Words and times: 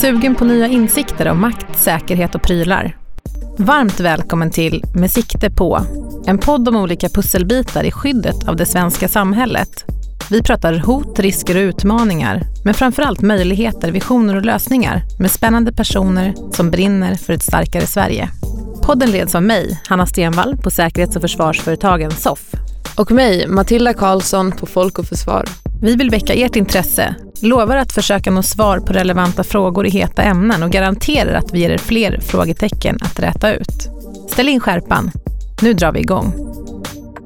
Sugen 0.00 0.34
på 0.34 0.44
nya 0.44 0.66
insikter 0.66 1.28
om 1.28 1.40
makt, 1.40 1.78
säkerhet 1.78 2.34
och 2.34 2.42
prylar? 2.42 2.96
Varmt 3.58 4.00
välkommen 4.00 4.50
till 4.50 4.84
Med 4.94 5.10
sikte 5.10 5.50
på, 5.50 5.80
en 6.26 6.38
podd 6.38 6.68
om 6.68 6.76
olika 6.76 7.08
pusselbitar 7.08 7.84
i 7.84 7.90
skyddet 7.90 8.48
av 8.48 8.56
det 8.56 8.66
svenska 8.66 9.08
samhället. 9.08 9.84
Vi 10.30 10.42
pratar 10.42 10.78
hot, 10.78 11.18
risker 11.18 11.56
och 11.56 11.60
utmaningar, 11.60 12.42
men 12.64 12.74
framförallt 12.74 13.20
möjligheter, 13.20 13.92
visioner 13.92 14.36
och 14.36 14.44
lösningar 14.44 15.02
med 15.18 15.30
spännande 15.30 15.72
personer 15.72 16.34
som 16.52 16.70
brinner 16.70 17.14
för 17.14 17.32
ett 17.32 17.42
starkare 17.42 17.86
Sverige. 17.86 18.28
Podden 18.82 19.10
leds 19.10 19.34
av 19.34 19.42
mig, 19.42 19.80
Hanna 19.88 20.06
Stenvall 20.06 20.56
på 20.56 20.70
säkerhets 20.70 21.16
och 21.16 21.22
försvarsföretagen 21.22 22.10
SOFF. 22.10 22.54
Och 22.96 23.10
mig, 23.10 23.46
Matilda 23.48 23.94
Karlsson 23.94 24.52
på 24.52 24.66
Folk 24.66 24.98
och 24.98 25.06
Försvar. 25.06 25.44
Vi 25.82 25.96
vill 25.96 26.10
väcka 26.10 26.34
ert 26.34 26.56
intresse, 26.56 27.14
lovar 27.42 27.76
att 27.76 27.92
försöka 27.92 28.30
nå 28.30 28.42
svar 28.42 28.78
på 28.78 28.92
relevanta 28.92 29.44
frågor 29.44 29.86
i 29.86 29.90
heta 29.90 30.22
ämnen 30.22 30.62
och 30.62 30.70
garanterar 30.70 31.34
att 31.34 31.54
vi 31.54 31.60
ger 31.60 31.70
er 31.70 31.78
fler 31.78 32.20
frågetecken 32.20 32.98
att 33.00 33.20
räta 33.20 33.54
ut. 33.54 33.88
Ställ 34.28 34.48
in 34.48 34.60
skärpan. 34.60 35.10
Nu 35.62 35.72
drar 35.72 35.92
vi 35.92 36.00
igång. 36.00 36.32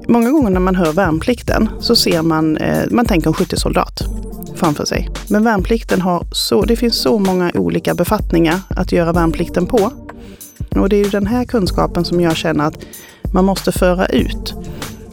Många 0.08 0.30
gånger 0.30 0.50
när 0.50 0.60
man 0.60 0.74
hör 0.74 0.92
värnplikten 0.92 1.68
så 1.80 1.96
ser 1.96 2.22
man, 2.22 2.56
eh, 2.56 2.82
man 2.90 3.06
tänker 3.06 3.28
en 3.28 3.34
skyttesoldat 3.34 4.02
framför 4.54 4.84
sig. 4.84 5.10
Men 5.28 5.44
värnplikten 5.44 6.00
har 6.00 6.26
så, 6.32 6.62
det 6.62 6.76
finns 6.76 7.02
så 7.02 7.18
många 7.18 7.50
olika 7.54 7.94
befattningar 7.94 8.60
att 8.68 8.92
göra 8.92 9.12
värnplikten 9.12 9.66
på. 9.66 9.92
Och 10.70 10.88
det 10.88 10.96
är 10.96 11.04
ju 11.04 11.10
den 11.10 11.26
här 11.26 11.44
kunskapen 11.44 12.04
som 12.04 12.20
jag 12.20 12.36
känner 12.36 12.64
att 12.64 12.78
man 13.32 13.44
måste 13.44 13.72
föra 13.72 14.06
ut. 14.06 14.54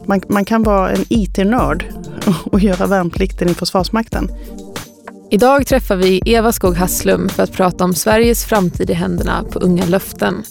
Man, 0.05 0.21
man 0.29 0.45
kan 0.45 0.63
vara 0.63 0.91
en 0.91 1.05
IT-nörd 1.09 1.85
och 2.51 2.59
göra 2.59 2.87
värnplikten 2.87 3.49
i 3.49 3.53
Försvarsmakten. 3.53 4.29
Idag 5.29 5.67
träffar 5.67 5.95
vi 5.95 6.21
Eva 6.25 6.51
Skog 6.51 6.75
Hasslum 6.75 7.29
för 7.29 7.43
att 7.43 7.53
prata 7.53 7.83
om 7.83 7.93
Sveriges 7.93 8.45
framtid 8.45 8.89
i 8.89 8.93
händerna 8.93 9.43
på 9.51 9.59
Unga 9.59 9.85
löften. 9.85 10.43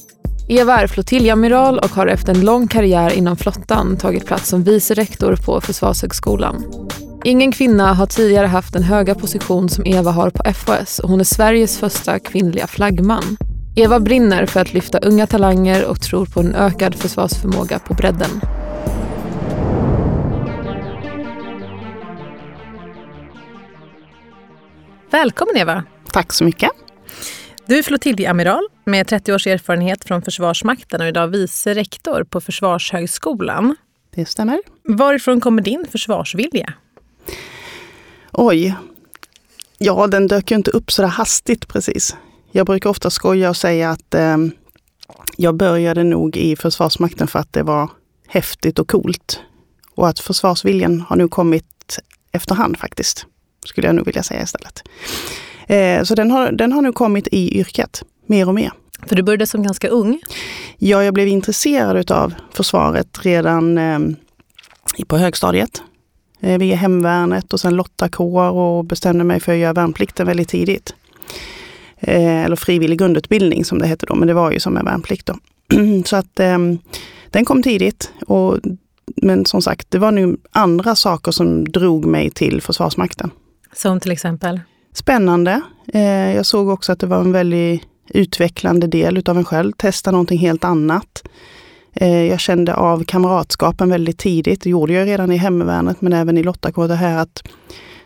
Eva 0.49 0.81
är 0.81 0.87
flottiljamiral 0.87 1.79
och 1.79 1.91
har 1.91 2.07
efter 2.07 2.35
en 2.35 2.41
lång 2.41 2.69
karriär 2.69 3.11
inom 3.11 3.37
flottan 3.37 3.97
tagit 3.97 4.27
plats 4.27 4.49
som 4.49 4.65
vice 4.65 4.95
rektor 4.95 5.37
på 5.37 5.61
Försvarshögskolan. 5.61 6.65
Ingen 7.25 7.53
kvinna 7.53 7.95
har 7.95 8.07
tidigare 8.07 8.47
haft 8.47 8.73
den 8.73 8.83
höga 8.83 9.15
position 9.15 9.69
som 9.69 9.87
Eva 9.87 10.11
har 10.11 10.31
på 10.31 10.53
FOS 10.53 10.99
och 10.99 11.09
hon 11.09 11.21
är 11.21 11.25
Sveriges 11.25 11.79
första 11.79 12.19
kvinnliga 12.19 12.67
flaggman. 12.67 13.37
Eva 13.77 14.01
brinner 14.01 14.47
för 14.47 14.61
att 14.61 14.75
lyfta 14.75 14.99
unga 14.99 15.27
talanger 15.27 15.85
och 15.85 16.01
tror 16.01 16.27
på 16.27 16.41
en 16.41 16.55
ökad 16.55 16.95
försvarsförmåga 16.95 17.79
på 17.79 17.95
bredden. 17.95 18.41
Välkommen 25.11 25.57
Eva! 25.57 25.85
Tack 26.13 26.33
så 26.33 26.45
mycket. 26.45 26.71
Du 27.67 27.79
är 27.79 27.83
flottiljamiral 27.83 28.63
med 28.85 29.07
30 29.07 29.33
års 29.33 29.47
erfarenhet 29.47 30.05
från 30.05 30.23
Försvarsmakten 30.23 31.01
och 31.01 31.07
idag 31.07 31.29
vice 31.29 31.75
rektor 31.75 32.25
på 32.25 32.41
Försvarshögskolan. 32.41 33.77
Det 34.15 34.27
stämmer. 34.27 34.61
Varifrån 34.85 35.41
kommer 35.41 35.63
din 35.63 35.87
försvarsvilja? 35.91 36.73
Oj. 38.33 38.77
Ja, 39.79 40.07
den 40.07 40.27
dök 40.27 40.51
ju 40.51 40.57
inte 40.57 40.71
upp 40.71 40.93
så 40.93 41.03
där 41.03 41.09
hastigt 41.09 41.69
precis. 41.69 42.17
Jag 42.53 42.67
brukar 42.67 42.91
ofta 42.91 43.11
skoja 43.11 43.51
och 43.51 43.57
säga 43.57 43.91
att 43.91 44.15
eh, 44.15 44.37
jag 45.37 45.55
började 45.55 46.05
nog 46.05 46.37
i 46.37 46.57
Försvarsmakten 46.57 47.27
för 47.27 47.39
att 47.39 47.53
det 47.53 47.63
var 47.63 47.91
häftigt 48.29 48.79
och 48.79 48.89
coolt. 48.89 49.41
Och 49.95 50.09
att 50.09 50.19
försvarsviljan 50.19 51.01
har 51.01 51.17
nu 51.17 51.29
kommit 51.29 51.99
efterhand 52.33 52.79
faktiskt 52.79 53.27
skulle 53.67 53.87
jag 53.87 53.95
nog 53.95 54.07
vilja 54.07 54.23
säga 54.23 54.43
istället. 54.43 54.83
Eh, 55.67 56.03
så 56.03 56.15
den 56.15 56.31
har, 56.31 56.53
den 56.53 56.73
har 56.73 56.83
nu 56.83 56.93
kommit 56.93 57.29
i 57.33 57.59
yrket, 57.59 58.03
mer 58.27 58.49
och 58.49 58.55
mer. 58.55 58.73
För 59.07 59.17
du 59.17 59.23
började 59.23 59.47
som 59.47 59.63
ganska 59.63 59.89
ung? 59.89 60.21
Ja, 60.79 61.05
jag 61.05 61.15
blev 61.15 61.29
intresserad 61.29 62.11
av 62.11 62.35
försvaret 62.53 63.19
redan 63.23 63.79
eh, 63.79 63.99
på 65.07 65.17
högstadiet. 65.17 65.83
Eh, 66.41 66.59
via 66.59 66.77
hemvärnet 66.77 67.53
och 67.53 67.61
sen 67.61 67.77
lottakår 67.77 68.51
och 68.51 68.85
bestämde 68.85 69.25
mig 69.25 69.41
för 69.41 69.53
att 69.53 69.59
göra 69.59 69.73
värnplikten 69.73 70.27
väldigt 70.27 70.49
tidigt. 70.49 70.95
Eh, 72.01 72.45
eller 72.45 72.57
frivillig 72.57 72.99
grundutbildning 72.99 73.65
som 73.65 73.79
det 73.79 73.87
hette 73.87 74.07
då, 74.07 74.15
men 74.15 74.29
det 74.29 74.35
var 74.35 74.53
ju 74.53 74.61
som 74.61 74.77
en 74.77 74.85
värnplikt 74.85 75.27
då. 75.27 75.39
så 76.05 76.17
att 76.17 76.41
eh, 76.41 76.59
den 77.31 77.45
kom 77.45 77.63
tidigt. 77.63 78.13
Och, 78.27 78.59
men 79.17 79.47
som 79.47 79.63
sagt, 79.63 79.91
det 79.91 79.99
var 79.99 80.13
nu 80.13 80.37
andra 80.51 80.95
saker 80.95 81.33
som 81.33 81.65
drog 81.65 82.05
mig 82.05 82.31
till 82.31 82.63
Försvarsmakten. 82.63 83.31
Som 83.73 84.01
till 84.01 84.13
exempel? 84.13 84.61
Spännande. 84.93 85.61
Eh, 85.93 86.35
jag 86.37 86.47
såg 86.47 86.69
också 86.69 86.93
att 86.93 87.01
det 87.01 87.07
var 87.07 87.21
en 87.21 87.33
väldigt 87.33 87.83
utvecklande 88.09 88.87
del 88.87 89.19
utav 89.19 89.37
en 89.37 89.45
själv. 89.45 89.73
Testa 89.73 90.11
någonting 90.11 90.39
helt 90.39 90.65
annat. 90.65 91.23
Eh, 91.93 92.25
jag 92.25 92.41
kände 92.41 92.75
av 92.75 93.05
kamratskapen 93.05 93.91
väldigt 93.91 94.19
tidigt. 94.19 94.63
Det 94.63 94.71
gjorde 94.71 94.93
jag 94.93 95.09
redan 95.09 95.33
i 95.33 95.37
hemvärnet 95.37 96.01
men 96.01 96.13
även 96.13 96.39
i 96.39 96.43
Lottakåret 96.43 96.89
Det 96.89 96.95
här 96.95 97.19
att 97.19 97.43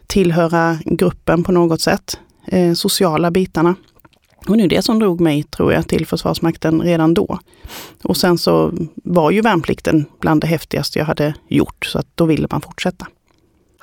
tillhöra 0.06 0.78
gruppen 0.84 1.44
på 1.44 1.52
något 1.52 1.80
sätt. 1.80 2.18
Eh, 2.46 2.72
sociala 2.72 3.30
bitarna. 3.30 3.74
Och 4.48 4.56
det 4.56 4.62
är 4.62 4.68
det 4.68 4.82
som 4.82 4.98
drog 4.98 5.20
mig, 5.20 5.42
tror 5.42 5.72
jag, 5.72 5.88
till 5.88 6.06
Försvarsmakten 6.06 6.82
redan 6.82 7.14
då. 7.14 7.38
Och 8.02 8.16
sen 8.16 8.38
så 8.38 8.72
var 8.94 9.30
ju 9.30 9.40
värnplikten 9.40 10.04
bland 10.20 10.40
det 10.40 10.46
häftigaste 10.46 10.98
jag 10.98 11.06
hade 11.06 11.34
gjort, 11.48 11.86
så 11.86 11.98
att 11.98 12.06
då 12.14 12.24
ville 12.24 12.48
man 12.50 12.60
fortsätta. 12.60 13.06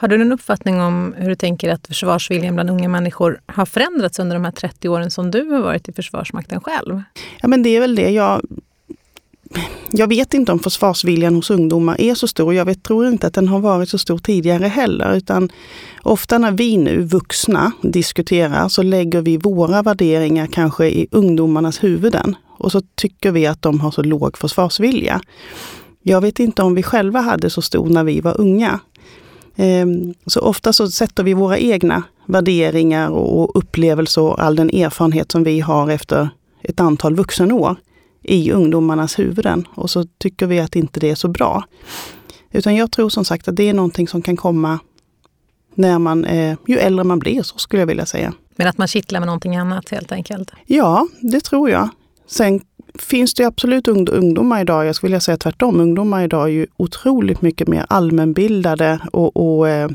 Har 0.01 0.07
du 0.07 0.17
någon 0.17 0.31
uppfattning 0.31 0.81
om 0.81 1.15
hur 1.17 1.29
du 1.29 1.35
tänker 1.35 1.69
att 1.69 1.87
försvarsviljan 1.87 2.53
bland 2.55 2.69
unga 2.69 2.89
människor 2.89 3.41
har 3.45 3.65
förändrats 3.65 4.19
under 4.19 4.35
de 4.35 4.45
här 4.45 4.51
30 4.51 4.89
åren 4.89 5.11
som 5.11 5.31
du 5.31 5.49
har 5.49 5.61
varit 5.61 5.89
i 5.89 5.93
Försvarsmakten 5.93 6.61
själv? 6.61 7.01
Ja, 7.41 7.47
men 7.47 7.63
det 7.63 7.69
är 7.69 7.79
väl 7.79 7.95
det. 7.95 8.09
Jag, 8.09 8.41
jag 9.91 10.07
vet 10.07 10.33
inte 10.33 10.51
om 10.51 10.59
försvarsviljan 10.59 11.35
hos 11.35 11.49
ungdomar 11.49 12.01
är 12.01 12.15
så 12.15 12.27
stor. 12.27 12.53
Jag 12.53 12.65
vet, 12.65 12.83
tror 12.83 13.07
inte 13.07 13.27
att 13.27 13.33
den 13.33 13.47
har 13.47 13.59
varit 13.59 13.89
så 13.89 13.97
stor 13.97 14.17
tidigare 14.17 14.67
heller. 14.67 15.15
Utan 15.15 15.49
ofta 16.01 16.37
när 16.37 16.51
vi 16.51 16.77
nu 16.77 17.01
vuxna 17.01 17.71
diskuterar 17.81 18.67
så 18.67 18.83
lägger 18.83 19.21
vi 19.21 19.37
våra 19.37 19.81
värderingar 19.81 20.47
kanske 20.47 20.87
i 20.87 21.07
ungdomarnas 21.11 21.83
huvuden. 21.83 22.35
Och 22.47 22.71
så 22.71 22.81
tycker 22.95 23.31
vi 23.31 23.47
att 23.47 23.61
de 23.61 23.79
har 23.79 23.91
så 23.91 24.03
låg 24.03 24.37
försvarsvilja. 24.37 25.21
Jag 26.03 26.21
vet 26.21 26.39
inte 26.39 26.61
om 26.61 26.75
vi 26.75 26.83
själva 26.83 27.21
hade 27.21 27.49
så 27.49 27.61
stor 27.61 27.89
när 27.89 28.03
vi 28.03 28.21
var 28.21 28.41
unga. 28.41 28.79
Ehm, 29.55 30.13
så 30.25 30.39
ofta 30.39 30.73
så 30.73 30.91
sätter 30.91 31.23
vi 31.23 31.33
våra 31.33 31.57
egna 31.57 32.03
värderingar 32.25 33.09
och 33.09 33.57
upplevelser 33.57 34.21
och 34.21 34.43
all 34.43 34.55
den 34.55 34.69
erfarenhet 34.69 35.31
som 35.31 35.43
vi 35.43 35.59
har 35.59 35.89
efter 35.89 36.29
ett 36.61 36.79
antal 36.79 37.15
vuxenår 37.15 37.75
i 38.23 38.51
ungdomarnas 38.51 39.19
huvuden. 39.19 39.67
Och 39.75 39.89
så 39.89 40.05
tycker 40.17 40.47
vi 40.47 40.59
att 40.59 40.75
inte 40.75 40.99
det 40.99 41.09
är 41.09 41.15
så 41.15 41.27
bra. 41.27 41.63
Utan 42.51 42.75
jag 42.75 42.91
tror 42.91 43.09
som 43.09 43.25
sagt 43.25 43.47
att 43.47 43.55
det 43.55 43.69
är 43.69 43.73
någonting 43.73 44.07
som 44.07 44.21
kan 44.21 44.37
komma 44.37 44.79
när 45.75 45.99
man, 45.99 46.25
eh, 46.25 46.57
ju 46.67 46.77
äldre 46.77 47.03
man 47.03 47.19
blir, 47.19 47.43
så 47.43 47.57
skulle 47.57 47.81
jag 47.81 47.87
vilja 47.87 48.05
säga. 48.05 48.33
Men 48.55 48.67
att 48.67 48.77
man 48.77 48.87
kittlar 48.87 49.19
med 49.19 49.27
någonting 49.27 49.55
annat 49.55 49.89
helt 49.89 50.11
enkelt? 50.11 50.51
Ja, 50.65 51.07
det 51.21 51.39
tror 51.39 51.69
jag. 51.69 51.89
Sen 52.27 52.61
finns 53.01 53.33
det 53.33 53.43
absolut 53.43 53.87
ungdomar 53.87 54.61
idag, 54.61 54.85
jag 54.85 54.95
skulle 54.95 55.09
vilja 55.09 55.19
säga 55.19 55.37
tvärtom, 55.37 55.79
ungdomar 55.79 56.23
idag 56.23 56.43
är 56.43 56.51
ju 56.51 56.67
otroligt 56.77 57.41
mycket 57.41 57.67
mer 57.67 57.85
allmänbildade 57.89 58.99
och, 59.11 59.37
och 59.37 59.69
eh, 59.69 59.89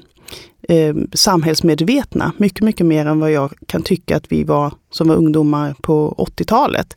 eh, 0.68 0.94
samhällsmedvetna. 1.12 2.32
Mycket, 2.36 2.60
mycket 2.60 2.86
mer 2.86 3.06
än 3.06 3.20
vad 3.20 3.32
jag 3.32 3.52
kan 3.66 3.82
tycka 3.82 4.16
att 4.16 4.32
vi 4.32 4.44
var 4.44 4.72
som 4.90 5.08
var 5.08 5.16
ungdomar 5.16 5.74
på 5.82 6.14
80-talet. 6.18 6.96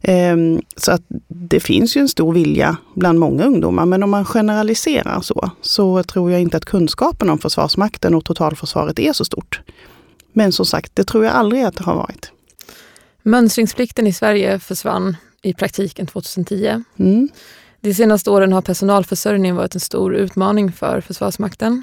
Eh, 0.00 0.36
så 0.76 0.92
att 0.92 1.02
det 1.28 1.60
finns 1.60 1.96
ju 1.96 2.00
en 2.00 2.08
stor 2.08 2.32
vilja 2.32 2.76
bland 2.94 3.18
många 3.18 3.44
ungdomar, 3.44 3.86
men 3.86 4.02
om 4.02 4.10
man 4.10 4.24
generaliserar 4.24 5.20
så, 5.20 5.50
så 5.60 6.02
tror 6.02 6.30
jag 6.30 6.40
inte 6.40 6.56
att 6.56 6.64
kunskapen 6.64 7.30
om 7.30 7.38
Försvarsmakten 7.38 8.14
och 8.14 8.24
totalförsvaret 8.24 8.98
är 8.98 9.12
så 9.12 9.24
stort. 9.24 9.60
Men 10.32 10.52
som 10.52 10.66
sagt, 10.66 10.96
det 10.96 11.04
tror 11.04 11.24
jag 11.24 11.34
aldrig 11.34 11.62
att 11.62 11.76
det 11.76 11.84
har 11.84 11.94
varit. 11.94 12.32
Mönstringsplikten 13.22 14.06
i 14.06 14.12
Sverige 14.12 14.58
försvann 14.58 15.16
i 15.42 15.54
praktiken 15.54 16.06
2010. 16.06 16.82
Mm. 16.98 17.28
De 17.80 17.94
senaste 17.94 18.30
åren 18.30 18.52
har 18.52 18.62
personalförsörjningen 18.62 19.56
varit 19.56 19.74
en 19.74 19.80
stor 19.80 20.14
utmaning 20.14 20.72
för 20.72 21.00
Försvarsmakten. 21.00 21.82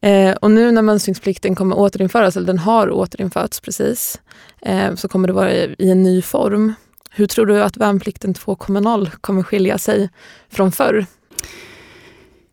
Eh, 0.00 0.32
och 0.32 0.50
nu 0.50 0.72
när 0.72 0.82
mönstringsplikten 0.82 1.54
kommer 1.54 1.78
återinföras, 1.78 2.36
eller 2.36 2.46
den 2.46 2.58
har 2.58 2.90
återinförts 2.90 3.60
precis, 3.60 4.20
eh, 4.62 4.94
så 4.94 5.08
kommer 5.08 5.28
det 5.28 5.34
vara 5.34 5.54
i, 5.54 5.74
i 5.78 5.90
en 5.90 6.02
ny 6.02 6.22
form. 6.22 6.74
Hur 7.10 7.26
tror 7.26 7.46
du 7.46 7.62
att 7.62 7.76
värnplikten 7.76 8.34
2.0 8.34 9.10
kommer 9.20 9.42
skilja 9.42 9.78
sig 9.78 10.10
från 10.48 10.72
förr? 10.72 11.06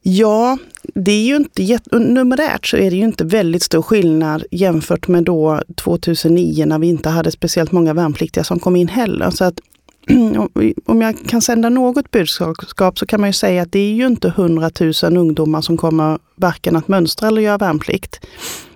Ja, 0.02 0.58
det 0.82 1.12
är 1.12 1.24
ju 1.24 1.36
inte 1.36 1.80
numerärt 1.92 2.68
så 2.68 2.78
är 2.78 2.92
det 2.92 2.98
ju 2.98 3.04
inte 3.04 3.26
väldigt 3.26 3.64
stor 3.64 3.82
skillnad 3.82 4.44
jämfört 4.52 5.08
med 5.08 5.24
då 5.24 5.62
2009 5.76 6.66
när 6.66 6.80
vi 6.80 6.88
inte 6.88 7.10
hade 7.10 7.32
speciellt 7.32 7.72
många 7.72 7.94
värnpliktiga 7.94 8.44
som 8.44 8.60
kom 8.60 8.76
in 8.76 8.88
heller. 8.88 9.30
Så 9.30 9.44
att 9.44 9.60
om 10.86 11.02
jag 11.02 11.28
kan 11.28 11.42
sända 11.42 11.70
något 11.70 12.12
budskap 12.12 13.00
så 13.00 13.06
kan 13.06 13.20
man 13.20 13.30
ju 13.30 13.34
säga 13.34 13.62
att 13.62 13.72
det 13.72 13.80
är 13.80 13.94
ju 13.94 14.08
inte 14.08 14.28
100 14.28 14.72
000 15.04 15.18
ungdomar 15.18 15.62
som 15.62 15.78
kommer 15.78 16.20
varken 16.36 16.76
att 16.76 16.88
mönstra 16.88 17.28
eller 17.28 17.42
göra 17.42 17.58
värnplikt. 17.58 18.26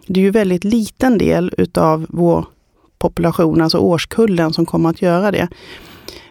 Det 0.07 0.19
är 0.19 0.23
ju 0.23 0.31
väldigt 0.31 0.63
liten 0.63 1.17
del 1.17 1.53
utav 1.57 2.05
vår 2.09 2.45
population, 2.99 3.61
alltså 3.61 3.77
årskullen 3.77 4.53
som 4.53 4.65
kommer 4.65 4.89
att 4.89 5.01
göra 5.01 5.31
det. 5.31 5.47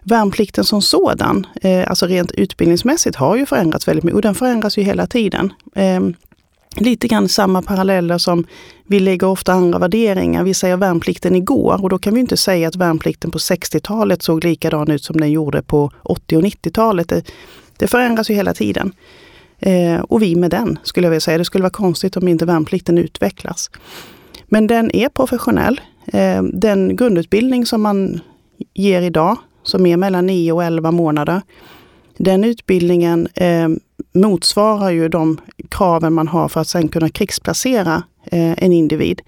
Värnplikten 0.03 0.65
som 0.65 0.83
sådan, 0.83 1.47
eh, 1.63 1.91
alltså 1.91 2.07
rent 2.07 2.31
utbildningsmässigt, 2.31 3.17
har 3.17 3.37
ju 3.37 3.47
förändrats 3.47 3.89
väldigt 3.89 4.05
mycket 4.05 4.17
och 4.17 4.23
den 4.23 4.35
förändras 4.35 4.79
ju 4.79 4.83
hela 4.83 5.07
tiden. 5.07 5.53
Ehm, 5.75 6.15
Lite 6.77 7.09
grann 7.09 7.29
samma 7.29 7.63
paralleller 7.63 8.19
som 8.19 8.47
vi 8.87 9.01
lägger 9.01 9.27
ofta 9.27 9.53
andra 9.53 9.79
värderingar. 9.79 10.45
Vi 10.45 10.55
säger 10.55 10.77
värnplikten 10.77 11.37
igår 11.37 11.83
och 11.83 11.89
då 11.89 11.99
kan 11.99 12.15
vi 12.15 12.21
inte 12.21 12.37
säga 12.37 12.69
att 12.69 12.77
värnplikten 12.77 13.31
på 13.31 13.39
60-talet 13.39 14.23
såg 14.23 14.45
likadan 14.45 14.91
ut 14.91 15.05
som 15.05 15.17
den 15.17 15.31
gjorde 15.31 15.63
på 15.63 15.91
80 16.03 16.37
och 16.37 16.43
90-talet. 16.43 17.09
Det, 17.09 17.33
det 17.77 17.87
förändras 17.87 18.31
ju 18.31 18.35
hela 18.35 18.55
tiden. 18.55 18.93
Eh, 19.59 20.01
och 20.01 20.23
vi 20.23 20.37
med 20.37 20.51
den, 20.51 20.79
skulle 20.83 21.07
jag 21.07 21.11
vilja 21.11 21.21
säga. 21.21 21.39
Det 21.39 21.45
skulle 21.45 21.63
vara 21.63 21.71
konstigt 21.71 22.17
om 22.17 22.29
inte 22.29 22.47
värnplikten 22.47 22.99
utvecklas. 22.99 23.71
Men 24.47 24.67
den 24.67 24.97
är 24.97 25.09
professionell. 25.09 25.81
Eh, 26.07 26.43
den 26.43 26.97
grundutbildning 26.97 27.67
som 27.67 27.83
man 27.83 28.21
ger 28.75 29.03
idag, 29.03 29.37
som 29.63 29.87
är 29.87 29.97
mellan 29.97 30.27
9 30.27 30.53
och 30.53 30.65
11 30.65 30.91
månader, 30.91 31.43
den 32.25 32.45
utbildningen 32.45 33.29
eh, 33.35 33.69
motsvarar 34.13 34.91
ju 34.91 35.09
de 35.09 35.41
kraven 35.69 36.13
man 36.13 36.29
har 36.29 36.49
för 36.49 36.61
att 36.61 36.69
sen 36.69 36.89
kunna 36.89 37.09
krigsplacera 37.09 38.03
eh, 38.25 38.65
en 38.65 38.73
individ. 38.73 39.23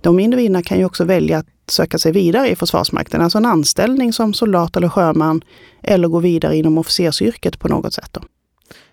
De 0.00 0.20
individerna 0.20 0.62
kan 0.62 0.78
ju 0.78 0.84
också 0.84 1.04
välja 1.04 1.38
att 1.38 1.46
söka 1.66 1.98
sig 1.98 2.12
vidare 2.12 2.48
i 2.48 2.56
Försvarsmakten, 2.56 3.20
alltså 3.20 3.38
en 3.38 3.46
anställning 3.46 4.12
som 4.12 4.34
soldat 4.34 4.76
eller 4.76 4.88
sjöman 4.88 5.44
eller 5.82 6.08
gå 6.08 6.18
vidare 6.18 6.56
inom 6.56 6.78
officersyrket 6.78 7.58
på 7.58 7.68
något 7.68 7.94
sätt. 7.94 8.08
Då. 8.12 8.20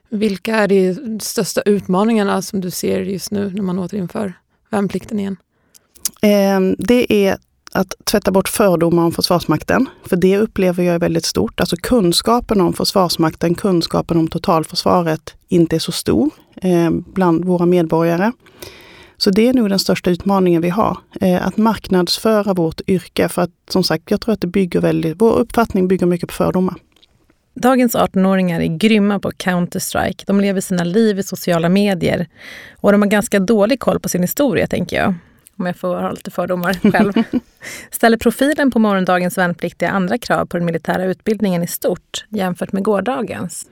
Vilka 0.10 0.56
är 0.56 0.68
de 0.68 1.20
största 1.20 1.62
utmaningarna 1.62 2.42
som 2.42 2.62
du 2.62 2.72
ser 2.72 3.02
just 3.02 3.32
nu 3.32 3.52
när 3.54 3.62
man 3.62 3.80
återinför 3.80 4.34
värnplikten 4.70 5.20
igen? 5.20 5.38
Eh, 6.22 6.60
det 6.78 7.14
är 7.28 7.38
att 7.72 7.94
tvätta 8.04 8.32
bort 8.32 8.50
fördomar 8.50 9.04
om 9.04 9.12
Försvarsmakten. 9.12 9.90
För 10.06 10.16
det 10.16 10.38
upplever 10.38 10.84
jag 10.84 10.96
är 10.96 11.00
väldigt 11.00 11.26
stort. 11.26 11.60
Alltså 11.60 11.76
kunskapen 11.76 12.62
om 12.62 12.74
Försvarsmakten, 12.74 13.56
kunskapen 13.56 14.18
om 14.18 14.28
totalförsvaret 14.28 15.36
inte 15.48 15.76
är 15.76 15.80
så 15.80 15.92
stor 15.92 16.30
eh, 16.56 16.90
bland 16.92 17.46
våra 17.46 17.66
medborgare. 17.66 18.32
Så 19.18 19.30
det 19.30 19.48
är 19.48 19.54
nog 19.54 19.70
den 19.70 19.80
största 19.80 20.10
utmaningen 20.10 20.62
vi 20.62 20.70
har. 20.70 20.98
Eh, 21.22 21.48
att 21.48 21.58
marknadsföra 21.58 22.54
vårt 22.54 22.82
yrke. 22.88 23.30
För 23.30 23.42
att 23.42 23.52
som 23.70 23.84
sagt, 23.84 24.12
jag 24.12 24.22
tror 24.22 24.34
att 24.34 24.42
det 24.42 24.48
bygger 24.48 24.82
väldigt, 24.82 25.22
vår 25.22 25.40
uppfattning 25.40 25.88
bygger 25.88 26.06
mycket 26.06 26.30
på 26.30 26.34
fördomar. 26.34 26.76
Dagens 27.56 27.96
18-åringar 27.96 28.60
är 28.62 28.78
grymma 28.78 29.20
på 29.20 29.32
Counter-Strike. 29.32 30.24
De 30.28 30.42
lever 30.42 30.62
sina 30.62 30.84
liv 30.84 31.20
i 31.20 31.24
sociala 31.24 31.70
medier 31.70 32.28
och 32.82 32.92
de 32.92 33.02
har 33.02 33.10
ganska 33.10 33.40
dålig 33.40 33.80
koll 33.80 34.00
på 34.00 34.10
sin 34.10 34.22
historia, 34.22 34.68
tänker 34.68 34.98
jag 34.98 35.14
om 35.60 35.66
jag 35.66 35.76
får 35.76 35.96
ha 35.96 36.12
lite 36.12 36.32
fördomar 36.32 36.92
själv. 36.92 37.14
Ställer 37.92 38.18
profilen 38.18 38.72
på 38.72 38.80
morgondagens 38.80 39.38
värnpliktiga 39.38 39.90
andra 39.90 40.18
krav 40.18 40.46
på 40.46 40.58
den 40.58 40.66
militära 40.66 41.06
utbildningen 41.06 41.64
i 41.64 41.68
stort 41.68 42.26
jämfört 42.30 42.72
med 42.72 42.84
gårdagens? 42.84 43.66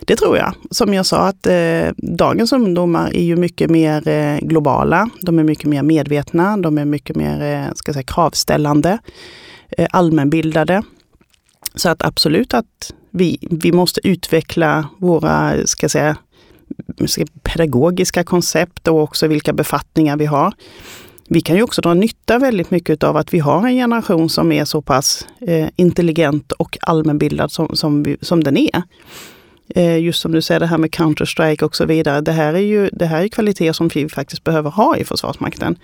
Det 0.00 0.16
tror 0.16 0.36
jag. 0.36 0.54
Som 0.70 0.94
jag 0.94 1.06
sa, 1.06 1.18
att 1.18 1.46
eh, 1.46 1.90
dagens 1.96 2.52
ungdomar 2.52 3.16
är 3.16 3.22
ju 3.22 3.36
mycket 3.36 3.70
mer 3.70 4.08
eh, 4.08 4.38
globala. 4.38 5.10
De 5.20 5.38
är 5.38 5.44
mycket 5.44 5.66
mer 5.66 5.82
medvetna, 5.82 6.56
de 6.56 6.78
är 6.78 6.84
mycket 6.84 7.16
mer 7.16 7.42
eh, 7.42 7.74
ska 7.74 7.92
säga, 7.92 8.02
kravställande, 8.02 8.98
eh, 9.68 9.88
allmänbildade. 9.90 10.82
Så 11.74 11.88
att 11.88 12.04
absolut 12.04 12.54
att 12.54 12.92
vi, 13.10 13.38
vi 13.50 13.72
måste 13.72 14.08
utveckla 14.08 14.88
våra 14.98 15.66
ska 15.66 15.88
säga, 15.88 16.16
pedagogiska 17.42 18.24
koncept 18.24 18.88
och 18.88 19.02
också 19.02 19.26
vilka 19.26 19.52
befattningar 19.52 20.16
vi 20.16 20.26
har 20.26 20.52
vi 21.30 21.40
kan 21.40 21.56
ju 21.56 21.62
också 21.62 21.80
dra 21.80 21.94
nytta 21.94 22.38
väldigt 22.38 22.70
mycket 22.70 23.02
av 23.04 23.16
att 23.16 23.34
vi 23.34 23.38
har 23.38 23.66
en 23.66 23.74
generation 23.74 24.28
som 24.28 24.52
är 24.52 24.64
så 24.64 24.82
pass 24.82 25.26
eh, 25.40 25.68
intelligent 25.76 26.52
och 26.52 26.78
allmänbildad 26.80 27.52
som, 27.52 27.76
som, 27.76 28.02
vi, 28.02 28.16
som 28.20 28.44
den 28.44 28.56
är. 28.56 28.82
Eh, 29.74 29.98
just 29.98 30.20
som 30.20 30.32
du 30.32 30.42
säger, 30.42 30.60
det 30.60 30.66
här 30.66 30.78
med 30.78 30.90
Counter-Strike 30.90 31.62
och 31.62 31.76
så 31.76 31.84
vidare. 31.84 32.20
Det 32.20 32.32
här 32.32 32.54
är 32.54 32.58
ju 32.58 32.90
det 32.92 33.06
här 33.06 33.22
är 33.22 33.28
kvaliteter 33.28 33.72
som 33.72 33.88
vi 33.88 34.08
faktiskt 34.08 34.44
behöver 34.44 34.70
ha 34.70 34.96
i 34.96 35.04
Försvarsmakten. 35.04 35.76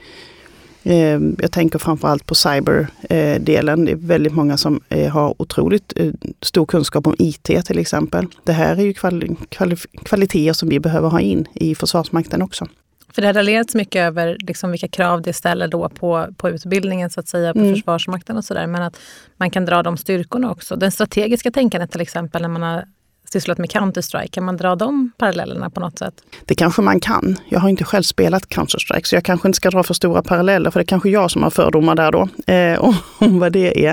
Eh, 0.82 1.20
jag 1.38 1.52
tänker 1.52 1.78
framförallt 1.78 2.26
på 2.26 2.34
cyberdelen. 2.34 3.78
Eh, 3.78 3.84
det 3.84 3.92
är 3.92 3.96
väldigt 3.96 4.34
många 4.34 4.56
som 4.56 4.80
eh, 4.88 5.12
har 5.12 5.42
otroligt 5.42 5.92
eh, 5.96 6.12
stor 6.42 6.66
kunskap 6.66 7.06
om 7.06 7.14
IT 7.18 7.44
till 7.44 7.78
exempel. 7.78 8.26
Det 8.44 8.52
här 8.52 8.76
är 8.76 8.82
ju 8.82 8.92
kval 8.92 9.36
kval 9.48 9.76
kvaliteter 10.04 10.52
som 10.52 10.68
vi 10.68 10.80
behöver 10.80 11.08
ha 11.08 11.20
in 11.20 11.48
i 11.54 11.74
Försvarsmakten 11.74 12.42
också. 12.42 12.66
För 13.14 13.22
det 13.22 13.28
har 13.28 13.34
raljerats 13.34 13.74
mycket 13.74 14.00
över 14.00 14.36
liksom 14.40 14.70
vilka 14.70 14.88
krav 14.88 15.22
det 15.22 15.32
ställer 15.32 15.68
då 15.68 15.88
på, 15.88 16.26
på 16.36 16.50
utbildningen, 16.50 17.10
så 17.10 17.20
att 17.20 17.28
säga, 17.28 17.52
på 17.52 17.58
mm. 17.58 17.74
Försvarsmakten 17.74 18.36
och 18.36 18.44
sådär. 18.44 18.66
Men 18.66 18.82
att 18.82 18.96
man 19.36 19.50
kan 19.50 19.64
dra 19.64 19.82
de 19.82 19.96
styrkorna 19.96 20.50
också. 20.50 20.76
Den 20.76 20.92
strategiska 20.92 21.50
tänkandet 21.50 21.92
till 21.92 22.00
exempel, 22.00 22.42
när 22.42 22.48
man 22.48 22.62
har 22.62 22.84
sysslat 23.32 23.58
med 23.58 23.70
Counter-Strike, 23.70 24.30
kan 24.30 24.44
man 24.44 24.56
dra 24.56 24.76
de 24.76 25.10
parallellerna 25.18 25.70
på 25.70 25.80
något 25.80 25.98
sätt? 25.98 26.14
Det 26.44 26.54
kanske 26.54 26.82
man 26.82 27.00
kan. 27.00 27.36
Jag 27.48 27.60
har 27.60 27.68
inte 27.68 27.84
själv 27.84 28.02
spelat 28.02 28.48
Counter-Strike, 28.48 29.04
så 29.04 29.16
jag 29.16 29.24
kanske 29.24 29.48
inte 29.48 29.56
ska 29.56 29.70
dra 29.70 29.82
för 29.82 29.94
stora 29.94 30.22
paralleller, 30.22 30.70
för 30.70 30.80
det 30.80 30.84
är 30.84 30.86
kanske 30.86 31.10
jag 31.10 31.30
som 31.30 31.42
har 31.42 31.50
fördomar 31.50 31.94
där 31.94 32.12
då, 32.12 32.52
eh, 32.52 32.84
om, 33.18 33.38
vad 33.38 33.52
det 33.52 33.86
är. 33.86 33.92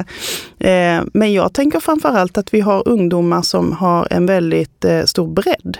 Eh, 0.59 1.03
men 1.13 1.33
jag 1.33 1.53
tänker 1.53 1.79
framförallt 1.79 2.37
att 2.37 2.53
vi 2.53 2.59
har 2.59 2.87
ungdomar 2.87 3.41
som 3.41 3.71
har 3.71 4.07
en 4.11 4.25
väldigt 4.25 4.85
eh, 4.85 5.03
stor 5.03 5.27
bredd 5.27 5.77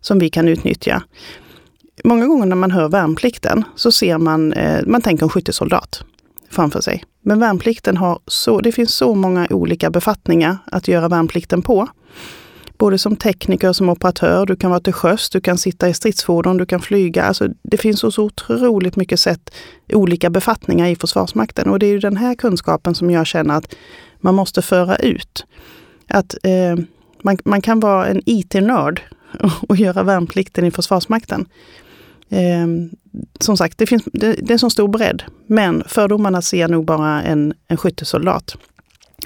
som 0.00 0.18
vi 0.18 0.30
kan 0.30 0.48
utnyttja 0.48 1.02
många 2.04 2.26
gånger 2.26 2.46
när 2.46 2.56
man 2.56 2.70
hör 2.70 2.88
värnplikten 2.88 3.64
så 3.76 3.92
ser 3.92 4.18
man, 4.18 4.52
eh, 4.52 4.86
man 4.86 5.02
tänker 5.02 5.24
en 5.24 5.30
skyttesoldat 5.30 6.04
framför 6.50 6.80
sig. 6.80 7.04
Men 7.22 7.40
värnplikten 7.40 7.96
har 7.96 8.18
så, 8.26 8.60
det 8.60 8.72
finns 8.72 8.94
så 8.94 9.14
många 9.14 9.46
olika 9.50 9.90
befattningar 9.90 10.58
att 10.66 10.88
göra 10.88 11.08
värnplikten 11.08 11.62
på. 11.62 11.88
Både 12.78 12.98
som 12.98 13.16
tekniker, 13.16 13.72
som 13.72 13.88
operatör, 13.88 14.46
du 14.46 14.56
kan 14.56 14.70
vara 14.70 14.80
till 14.80 14.92
sjöss, 14.92 15.30
du 15.30 15.40
kan 15.40 15.58
sitta 15.58 15.88
i 15.88 15.94
stridsfordon, 15.94 16.56
du 16.56 16.66
kan 16.66 16.80
flyga. 16.80 17.24
Alltså, 17.24 17.48
det 17.62 17.76
finns 17.76 18.00
så, 18.00 18.10
så 18.10 18.24
otroligt 18.24 18.96
mycket 18.96 19.20
sätt, 19.20 19.54
olika 19.92 20.30
befattningar 20.30 20.88
i 20.88 20.96
Försvarsmakten. 20.96 21.70
Och 21.70 21.78
det 21.78 21.86
är 21.86 21.90
ju 21.90 21.98
den 21.98 22.16
här 22.16 22.34
kunskapen 22.34 22.94
som 22.94 23.10
jag 23.10 23.26
känner 23.26 23.54
att 23.54 23.74
man 24.20 24.34
måste 24.34 24.62
föra 24.62 24.96
ut. 24.96 25.46
Att 26.08 26.34
eh, 26.42 26.84
man, 27.22 27.38
man 27.44 27.62
kan 27.62 27.80
vara 27.80 28.06
en 28.06 28.22
IT-nörd 28.26 29.02
och 29.68 29.76
göra 29.76 30.02
värnplikten 30.02 30.64
i 30.64 30.70
Försvarsmakten. 30.70 31.46
Eh, 32.28 32.66
som 33.40 33.56
sagt, 33.56 33.78
det, 33.78 33.86
finns, 33.86 34.04
det, 34.12 34.32
det, 34.32 34.54
är 34.54 34.58
så 34.58 34.70
stor 34.70 34.88
bredd. 34.88 35.22
Men 35.46 35.82
fördomarna 35.86 36.42
ser 36.42 36.68
nog 36.68 36.84
bara 36.84 37.22
en, 37.22 37.54
en 37.68 37.76
skyttesoldat. 37.76 38.56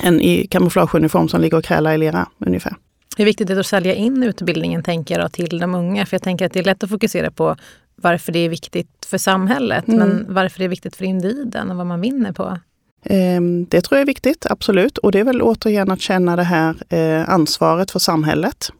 En 0.02 0.20
i 0.20 0.46
kamouflageuniform 0.46 1.28
som 1.28 1.40
ligger 1.40 1.56
och 1.56 1.64
krälar 1.64 1.94
i 1.94 1.98
lera 1.98 2.28
ungefär. 2.38 2.74
Hur 3.16 3.24
viktigt 3.24 3.50
är 3.50 3.54
det 3.54 3.60
att 3.60 3.66
sälja 3.66 3.94
in 3.94 4.22
utbildningen 4.22 4.82
tänker 4.82 5.18
jag, 5.18 5.32
till 5.32 5.58
de 5.58 5.74
unga? 5.74 6.06
För 6.06 6.14
jag 6.14 6.22
tänker 6.22 6.46
att 6.46 6.52
det 6.52 6.58
är 6.58 6.64
lätt 6.64 6.84
att 6.84 6.90
fokusera 6.90 7.30
på 7.30 7.56
varför 7.96 8.32
det 8.32 8.38
är 8.38 8.48
viktigt 8.48 9.06
för 9.06 9.18
samhället. 9.18 9.88
Mm. 9.88 9.98
Men 9.98 10.34
varför 10.34 10.58
det 10.58 10.64
är 10.64 10.68
viktigt 10.68 10.96
för 10.96 11.04
individen 11.04 11.70
och 11.70 11.76
vad 11.76 11.86
man 11.86 12.00
vinner 12.00 12.32
på? 12.32 12.58
Ehm, 13.04 13.66
det 13.68 13.80
tror 13.80 13.96
jag 13.96 14.02
är 14.02 14.06
viktigt, 14.06 14.46
absolut. 14.50 14.98
Och 14.98 15.12
det 15.12 15.18
är 15.18 15.24
väl 15.24 15.42
återigen 15.42 15.90
att 15.90 16.00
känna 16.00 16.36
det 16.36 16.42
här 16.42 16.74
eh, 16.88 17.30
ansvaret 17.30 17.90
för 17.90 17.98
samhället. 17.98 18.72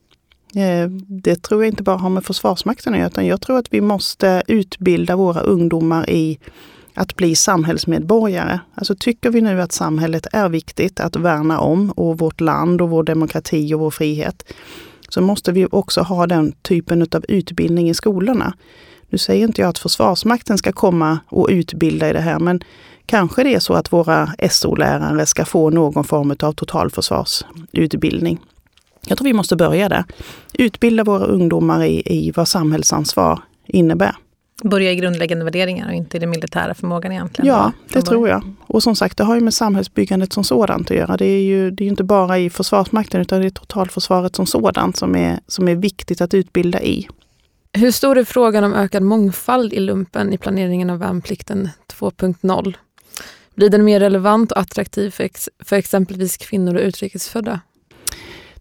Eh, 0.55 0.91
det 1.09 1.43
tror 1.43 1.65
jag 1.65 1.73
inte 1.73 1.83
bara 1.83 1.97
har 1.97 2.11
med 2.11 2.25
Försvarsmakten 2.25 2.93
att 2.93 2.99
göra, 2.99 3.09
utan 3.09 3.27
jag 3.27 3.41
tror 3.41 3.59
att 3.59 3.73
vi 3.73 3.81
måste 3.81 4.43
utbilda 4.47 5.17
våra 5.17 5.41
ungdomar 5.41 6.11
i 6.11 6.39
att 6.95 7.17
bli 7.17 7.35
samhällsmedborgare. 7.35 8.61
Alltså 8.75 8.95
tycker 8.95 9.31
vi 9.31 9.41
nu 9.41 9.63
att 9.63 9.73
samhället 9.73 10.27
är 10.33 10.49
viktigt 10.49 11.01
att 11.01 11.17
värna 11.17 11.61
om 11.61 11.91
och 11.91 12.19
vårt 12.19 12.41
land 12.41 12.81
och 12.81 12.91
vår 12.91 13.03
demokrati 13.03 13.75
och 13.75 13.81
vår 13.81 13.91
frihet, 13.91 14.53
så 15.09 15.21
måste 15.21 15.53
vi 15.53 15.67
också 15.71 16.01
ha 16.01 16.27
den 16.27 16.53
typen 16.53 17.03
av 17.03 17.25
utbildning 17.29 17.91
i 17.91 17.95
skolorna. 17.95 18.55
Nu 19.11 19.19
säger 19.19 19.47
inte 19.47 19.61
jag 19.61 19.69
att 19.69 19.79
Försvarsmakten 19.79 20.59
ska 20.59 20.73
komma 20.73 21.19
och 21.29 21.49
utbilda 21.51 22.11
i 22.11 22.13
det 22.13 22.21
här, 22.21 22.39
men 22.39 22.61
kanske 23.07 23.45
det 23.45 23.55
är 23.55 23.61
så 23.61 23.75
att 23.75 23.93
våra 23.93 24.35
SO-lärare 24.51 25.27
ska 25.27 25.45
få 25.45 25.71
någon 25.71 26.05
form 26.05 26.31
av 26.41 26.53
totalförsvarsutbildning. 26.53 28.39
Jag 29.09 29.19
tror 29.19 29.25
vi 29.25 29.33
måste 29.33 29.57
börja 29.57 29.89
där. 29.89 30.05
Utbilda 30.53 31.05
våra 31.05 31.25
ungdomar 31.25 31.85
i, 31.85 32.03
i 32.07 32.33
vad 32.37 32.49
samhällsansvar 32.49 33.43
innebär. 33.67 34.17
Börja 34.63 34.93
i 34.93 34.97
grundläggande 34.97 35.45
värderingar 35.45 35.89
och 35.89 35.95
inte 35.95 36.17
i 36.17 36.21
den 36.21 36.31
militära 36.31 36.75
förmågan 36.75 37.13
egentligen? 37.13 37.49
Ja, 37.49 37.73
det 37.93 38.03
tror 38.03 38.29
jag. 38.29 38.55
Och 38.67 38.83
som 38.83 38.97
sagt, 38.97 39.17
det 39.17 39.25
har 39.25 39.35
ju 39.35 39.41
med 39.41 39.55
samhällsbyggandet 39.55 40.33
som 40.33 40.45
sådant 40.45 40.91
att 40.91 40.97
göra. 40.97 41.17
Det 41.17 41.27
är 41.27 41.43
ju 41.43 41.71
det 41.71 41.85
är 41.85 41.89
inte 41.89 42.05
bara 42.05 42.39
i 42.39 42.51
Försvarsmakten 42.51 43.21
utan 43.21 43.41
det 43.41 43.47
är 43.47 43.51
totalförsvaret 43.51 44.37
som 44.37 44.47
sådant 44.47 44.97
som 44.97 45.17
är, 45.17 45.41
som 45.47 45.69
är 45.69 45.75
viktigt 45.75 46.21
att 46.21 46.35
utbilda 46.35 46.83
i. 46.83 47.09
Hur 47.73 47.91
stor 47.91 48.19
är 48.19 48.25
frågan 48.25 48.65
om 48.65 48.75
ökad 48.75 49.03
mångfald 49.03 49.73
i 49.73 49.81
lumpen 49.81 50.33
i 50.33 50.39
planeringen 50.39 50.91
av 50.91 50.99
värnplikten 50.99 51.69
2.0? 51.93 52.75
Blir 53.55 53.71
den 53.71 53.85
mer 53.85 54.01
relevant 54.01 54.53
och 54.53 54.59
attraktiv 54.59 55.11
för, 55.11 55.25
ex 55.25 55.49
för 55.65 55.77
exempelvis 55.77 56.37
kvinnor 56.37 56.75
och 56.75 56.81
utrikesfödda? 56.81 57.61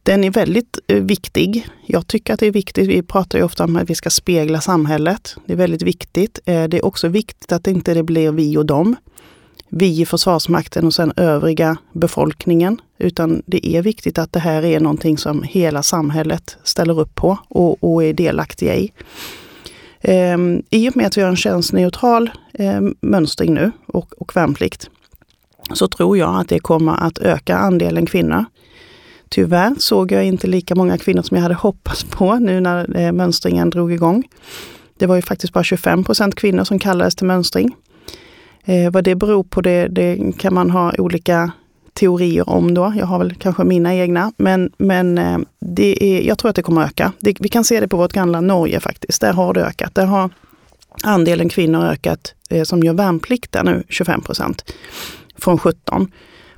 Den 0.07 0.23
är 0.23 0.31
väldigt 0.31 0.79
eh, 0.87 1.03
viktig. 1.03 1.67
Jag 1.85 2.07
tycker 2.07 2.33
att 2.33 2.39
det 2.39 2.47
är 2.47 2.51
viktigt. 2.51 2.87
Vi 2.87 3.03
pratar 3.03 3.39
ju 3.39 3.45
ofta 3.45 3.63
om 3.63 3.75
att 3.75 3.89
vi 3.89 3.95
ska 3.95 4.09
spegla 4.09 4.61
samhället. 4.61 5.35
Det 5.45 5.53
är 5.53 5.57
väldigt 5.57 5.81
viktigt. 5.81 6.39
Eh, 6.45 6.63
det 6.63 6.77
är 6.77 6.85
också 6.85 7.07
viktigt 7.07 7.51
att 7.51 7.63
det 7.63 7.71
inte 7.71 7.93
det 7.93 8.03
blir 8.03 8.31
vi 8.31 8.57
och 8.57 8.65
dem. 8.65 8.95
vi 9.69 10.01
i 10.01 10.05
Försvarsmakten 10.05 10.85
och 10.85 10.93
sen 10.93 11.13
övriga 11.15 11.77
befolkningen. 11.93 12.81
Utan 12.97 13.41
det 13.45 13.67
är 13.67 13.81
viktigt 13.81 14.17
att 14.17 14.31
det 14.31 14.39
här 14.39 14.65
är 14.65 14.79
någonting 14.79 15.17
som 15.17 15.43
hela 15.43 15.83
samhället 15.83 16.57
ställer 16.63 16.99
upp 16.99 17.15
på 17.15 17.37
och, 17.49 17.83
och 17.83 18.03
är 18.03 18.13
delaktiga 18.13 18.75
i. 18.75 18.91
Ehm, 20.01 20.63
I 20.69 20.89
och 20.89 20.97
med 20.97 21.07
att 21.07 21.17
vi 21.17 21.21
har 21.21 21.29
en 21.29 21.35
könsneutral 21.35 22.29
eh, 22.53 22.81
mönstring 23.01 23.53
nu 23.53 23.71
och, 23.87 24.21
och 24.21 24.35
värnplikt 24.35 24.89
så 25.73 25.87
tror 25.87 26.17
jag 26.17 26.39
att 26.39 26.49
det 26.49 26.59
kommer 26.59 26.93
att 26.93 27.17
öka 27.17 27.57
andelen 27.57 28.05
kvinnor. 28.05 28.45
Tyvärr 29.29 29.75
såg 29.79 30.11
jag 30.11 30.25
inte 30.25 30.47
lika 30.47 30.75
många 30.75 30.97
kvinnor 30.97 31.21
som 31.21 31.37
jag 31.37 31.41
hade 31.41 31.55
hoppats 31.55 32.03
på 32.03 32.35
nu 32.35 32.59
när 32.59 32.97
eh, 32.97 33.11
mönstringen 33.11 33.69
drog 33.69 33.93
igång. 33.93 34.23
Det 34.97 35.05
var 35.05 35.15
ju 35.15 35.21
faktiskt 35.21 35.53
bara 35.53 35.63
25 35.63 36.03
procent 36.03 36.35
kvinnor 36.35 36.63
som 36.63 36.79
kallades 36.79 37.15
till 37.15 37.27
mönstring. 37.27 37.75
Eh, 38.65 38.91
vad 38.91 39.03
det 39.03 39.15
beror 39.15 39.43
på 39.43 39.61
det, 39.61 39.87
det, 39.87 40.37
kan 40.37 40.53
man 40.53 40.69
ha 40.69 40.93
olika 40.97 41.51
teorier 41.93 42.49
om 42.49 42.73
då. 42.73 42.93
Jag 42.97 43.05
har 43.05 43.19
väl 43.19 43.35
kanske 43.35 43.63
mina 43.63 43.95
egna. 43.95 44.31
Men, 44.37 44.71
men 44.77 45.17
eh, 45.17 45.37
det 45.59 46.03
är, 46.03 46.27
jag 46.27 46.37
tror 46.37 46.49
att 46.49 46.55
det 46.55 46.61
kommer 46.61 46.83
öka. 46.83 47.11
Det, 47.19 47.37
vi 47.39 47.49
kan 47.49 47.63
se 47.63 47.79
det 47.79 47.87
på 47.87 47.97
vårt 47.97 48.13
gamla 48.13 48.41
Norge 48.41 48.79
faktiskt. 48.79 49.21
Där 49.21 49.33
har 49.33 49.53
det 49.53 49.65
ökat. 49.65 49.95
Där 49.95 50.05
har 50.05 50.29
andelen 51.03 51.49
kvinnor 51.49 51.85
ökat 51.85 52.33
eh, 52.49 52.63
som 52.63 52.83
gör 52.83 52.93
värnplikt 52.93 53.51
där 53.51 53.63
nu 53.63 53.83
25 53.89 54.21
procent. 54.21 54.73
Från 55.37 55.57
17 55.57 56.11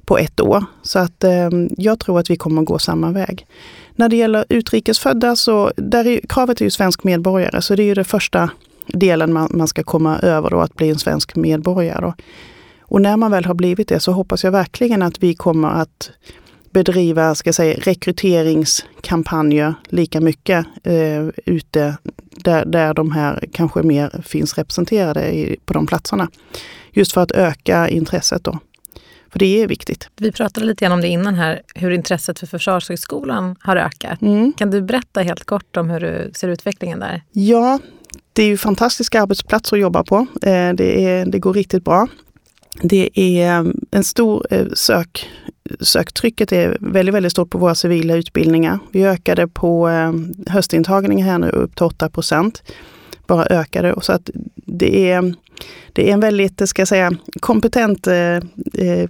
på 0.09 0.17
ett 0.17 0.39
år. 0.39 0.65
Så 0.81 0.99
att 0.99 1.23
eh, 1.23 1.49
jag 1.77 1.99
tror 1.99 2.19
att 2.19 2.29
vi 2.29 2.35
kommer 2.35 2.61
att 2.61 2.67
gå 2.67 2.79
samma 2.79 3.11
väg. 3.11 3.47
När 3.95 4.09
det 4.09 4.15
gäller 4.15 4.45
utrikesfödda 4.49 5.35
så 5.35 5.71
där 5.75 6.07
är, 6.07 6.19
kravet 6.29 6.61
är 6.61 6.65
ju 6.65 6.71
svensk 6.71 7.03
medborgare, 7.03 7.61
så 7.61 7.75
det 7.75 7.83
är 7.83 7.85
ju 7.85 7.93
den 7.93 8.05
första 8.05 8.49
delen 8.87 9.33
man, 9.33 9.51
man 9.53 9.67
ska 9.67 9.83
komma 9.83 10.19
över 10.19 10.49
då, 10.49 10.59
att 10.59 10.75
bli 10.75 10.89
en 10.89 10.99
svensk 10.99 11.35
medborgare. 11.35 12.01
Då. 12.01 12.13
Och 12.81 13.01
när 13.01 13.17
man 13.17 13.31
väl 13.31 13.45
har 13.45 13.53
blivit 13.53 13.87
det 13.87 13.99
så 13.99 14.11
hoppas 14.11 14.43
jag 14.43 14.51
verkligen 14.51 15.01
att 15.01 15.23
vi 15.23 15.35
kommer 15.35 15.69
att 15.69 16.11
bedriva 16.71 17.35
ska 17.35 17.53
säga, 17.53 17.79
rekryteringskampanjer 17.79 19.73
lika 19.89 20.21
mycket 20.21 20.65
eh, 20.83 21.27
ute 21.45 21.97
där, 22.31 22.65
där 22.65 22.93
de 22.93 23.11
här 23.11 23.43
kanske 23.53 23.83
mer 23.83 24.21
finns 24.25 24.57
representerade 24.57 25.31
i, 25.31 25.57
på 25.65 25.73
de 25.73 25.87
platserna. 25.87 26.29
Just 26.91 27.13
för 27.13 27.21
att 27.21 27.31
öka 27.31 27.89
intresset 27.89 28.43
då. 28.43 28.59
För 29.31 29.39
det 29.39 29.63
är 29.63 29.67
viktigt. 29.67 30.09
Vi 30.17 30.31
pratade 30.31 30.65
lite 30.65 30.86
grann 30.86 30.91
om 30.91 31.01
det 31.01 31.07
innan 31.07 31.36
här, 31.36 31.62
hur 31.75 31.91
intresset 31.91 32.39
för 32.39 32.48
Försvarshögskolan 32.48 33.55
har 33.59 33.75
ökat. 33.75 34.21
Mm. 34.21 34.53
Kan 34.53 34.71
du 34.71 34.81
berätta 34.81 35.21
helt 35.21 35.43
kort 35.43 35.77
om 35.77 35.89
hur 35.89 36.00
du 36.00 36.31
ser 36.36 36.48
utvecklingen 36.48 37.00
där? 37.00 37.24
Ja, 37.31 37.79
det 38.33 38.43
är 38.43 38.48
ju 38.48 38.57
fantastiska 38.57 39.21
arbetsplatser 39.21 39.77
att 39.77 39.81
jobba 39.81 40.03
på. 40.03 40.15
Eh, 40.41 40.74
det, 40.74 41.05
är, 41.05 41.25
det 41.25 41.39
går 41.39 41.53
riktigt 41.53 41.83
bra. 41.83 42.07
Det 42.81 43.19
är 43.19 43.59
eh, 43.59 43.71
en 43.91 44.03
stor 44.03 44.45
eh, 44.50 44.67
sök, 44.74 45.29
söktrycket 45.79 46.51
är 46.51 46.77
väldigt, 46.79 47.15
väldigt 47.15 47.31
stort 47.31 47.50
på 47.50 47.57
våra 47.57 47.75
civila 47.75 48.15
utbildningar. 48.15 48.79
Vi 48.91 49.05
ökade 49.05 49.48
på 49.48 49.89
höstintagningen 50.48 51.25
här 51.27 51.39
nu 51.39 51.50
upp 51.50 51.75
till 51.75 51.86
8 51.86 52.09
procent. 52.09 52.63
Bara 53.27 53.45
ökade. 53.45 53.95
Så 54.01 54.13
att 54.13 54.29
det 54.55 55.12
är, 55.12 55.33
det 55.93 56.09
är 56.09 56.13
en 56.13 56.19
väldigt, 56.19 56.69
ska 56.69 56.81
jag 56.81 56.87
säga, 56.87 57.11
kompetent 57.39 58.07
eh, 58.07 58.35
eh 58.73 59.09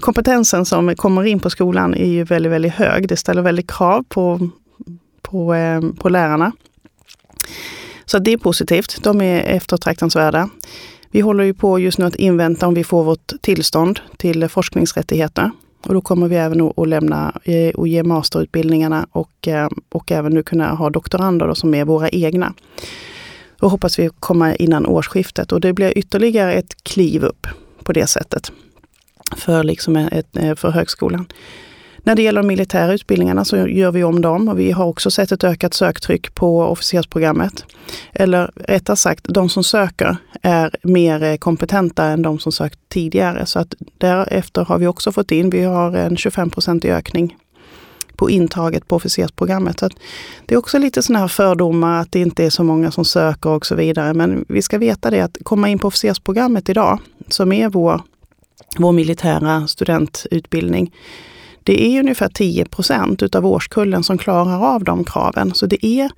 kompetensen 0.00 0.64
som 0.64 0.96
kommer 0.96 1.24
in 1.24 1.40
på 1.40 1.50
skolan 1.50 1.94
är 1.94 2.06
ju 2.06 2.24
väldigt, 2.24 2.52
väldigt 2.52 2.72
hög. 2.72 3.08
Det 3.08 3.16
ställer 3.16 3.42
väldigt 3.42 3.70
krav 3.70 4.04
på, 4.08 4.48
på, 5.22 5.54
eh, 5.54 5.80
på 5.98 6.08
lärarna. 6.08 6.52
Så 8.04 8.18
det 8.18 8.32
är 8.32 8.36
positivt. 8.36 9.02
De 9.02 9.20
är 9.20 9.40
eftertraktansvärda. 9.40 10.48
Vi 11.10 11.20
håller 11.20 11.44
ju 11.44 11.54
på 11.54 11.78
just 11.78 11.98
nu 11.98 12.04
att 12.04 12.16
invänta 12.16 12.66
om 12.66 12.74
vi 12.74 12.84
får 12.84 13.04
vårt 13.04 13.32
tillstånd 13.40 14.00
till 14.16 14.48
forskningsrättigheter. 14.48 15.50
Och 15.86 15.94
då 15.94 16.00
kommer 16.00 16.28
vi 16.28 16.36
även 16.36 16.72
att 16.76 16.88
lämna 16.88 17.32
eh, 17.44 17.74
och 17.74 17.88
ge 17.88 18.02
masterutbildningarna 18.02 19.06
och, 19.12 19.48
och 19.88 20.12
även 20.12 20.34
nu 20.34 20.42
kunna 20.42 20.74
ha 20.74 20.90
doktorander 20.90 21.54
som 21.54 21.74
är 21.74 21.84
våra 21.84 22.08
egna. 22.08 22.54
Då 23.60 23.68
hoppas 23.68 23.98
vi 23.98 24.10
komma 24.20 24.54
innan 24.54 24.86
årsskiftet 24.86 25.52
och 25.52 25.60
det 25.60 25.72
blir 25.72 25.98
ytterligare 25.98 26.52
ett 26.52 26.84
kliv 26.84 27.24
upp 27.24 27.46
på 27.82 27.92
det 27.92 28.06
sättet 28.06 28.52
för, 29.36 29.64
liksom 29.64 29.96
ett, 29.96 30.36
eh, 30.36 30.54
för 30.54 30.70
högskolan. 30.70 31.26
När 32.06 32.14
det 32.14 32.22
gäller 32.22 32.42
de 32.42 32.46
militära 32.46 32.92
utbildningarna 32.92 33.44
så 33.44 33.56
gör 33.56 33.92
vi 33.92 34.04
om 34.04 34.22
dem 34.22 34.48
och 34.48 34.58
vi 34.58 34.72
har 34.72 34.84
också 34.84 35.10
sett 35.10 35.32
ett 35.32 35.44
ökat 35.44 35.74
söktryck 35.74 36.34
på 36.34 36.60
officersprogrammet. 36.60 37.64
Eller 38.12 38.50
rättare 38.54 38.96
sagt, 38.96 39.26
de 39.28 39.48
som 39.48 39.64
söker 39.64 40.16
är 40.42 40.70
mer 40.82 41.22
eh, 41.22 41.36
kompetenta 41.36 42.04
än 42.04 42.22
de 42.22 42.38
som 42.38 42.52
sökt 42.52 42.78
tidigare. 42.88 43.46
Så 43.46 43.58
att 43.58 43.74
därefter 43.98 44.64
har 44.64 44.78
vi 44.78 44.86
också 44.86 45.12
fått 45.12 45.30
in, 45.30 45.50
vi 45.50 45.62
har 45.62 45.92
en 45.92 46.16
25 46.16 46.50
procentig 46.50 46.90
ökning 46.90 47.36
på 48.16 48.30
intaget 48.30 48.88
på 48.88 48.96
officersprogrammet. 48.96 49.80
Så 49.80 49.88
det 50.46 50.54
är 50.54 50.58
också 50.58 50.78
lite 50.78 51.02
sådana 51.02 51.20
här 51.20 51.28
fördomar 51.28 52.00
att 52.00 52.12
det 52.12 52.20
inte 52.20 52.44
är 52.44 52.50
så 52.50 52.64
många 52.64 52.90
som 52.90 53.04
söker 53.04 53.50
och 53.50 53.66
så 53.66 53.74
vidare. 53.74 54.14
Men 54.14 54.44
vi 54.48 54.62
ska 54.62 54.78
veta 54.78 55.10
det 55.10 55.20
att 55.20 55.38
komma 55.42 55.68
in 55.68 55.78
på 55.78 55.88
officersprogrammet 55.88 56.68
idag, 56.68 57.00
som 57.28 57.52
är 57.52 57.68
vår, 57.68 58.00
vår 58.78 58.92
militära 58.92 59.66
studentutbildning, 59.66 60.92
det 61.66 61.86
är 61.86 62.00
ungefär 62.00 62.28
10 62.28 62.64
procent 62.64 63.22
utav 63.22 63.46
årskullen 63.46 64.02
som 64.02 64.18
klarar 64.18 64.74
av 64.74 64.84
de 64.84 65.04
kraven. 65.04 65.54
Så 65.54 65.66
det 65.66 65.86
är, 65.86 66.10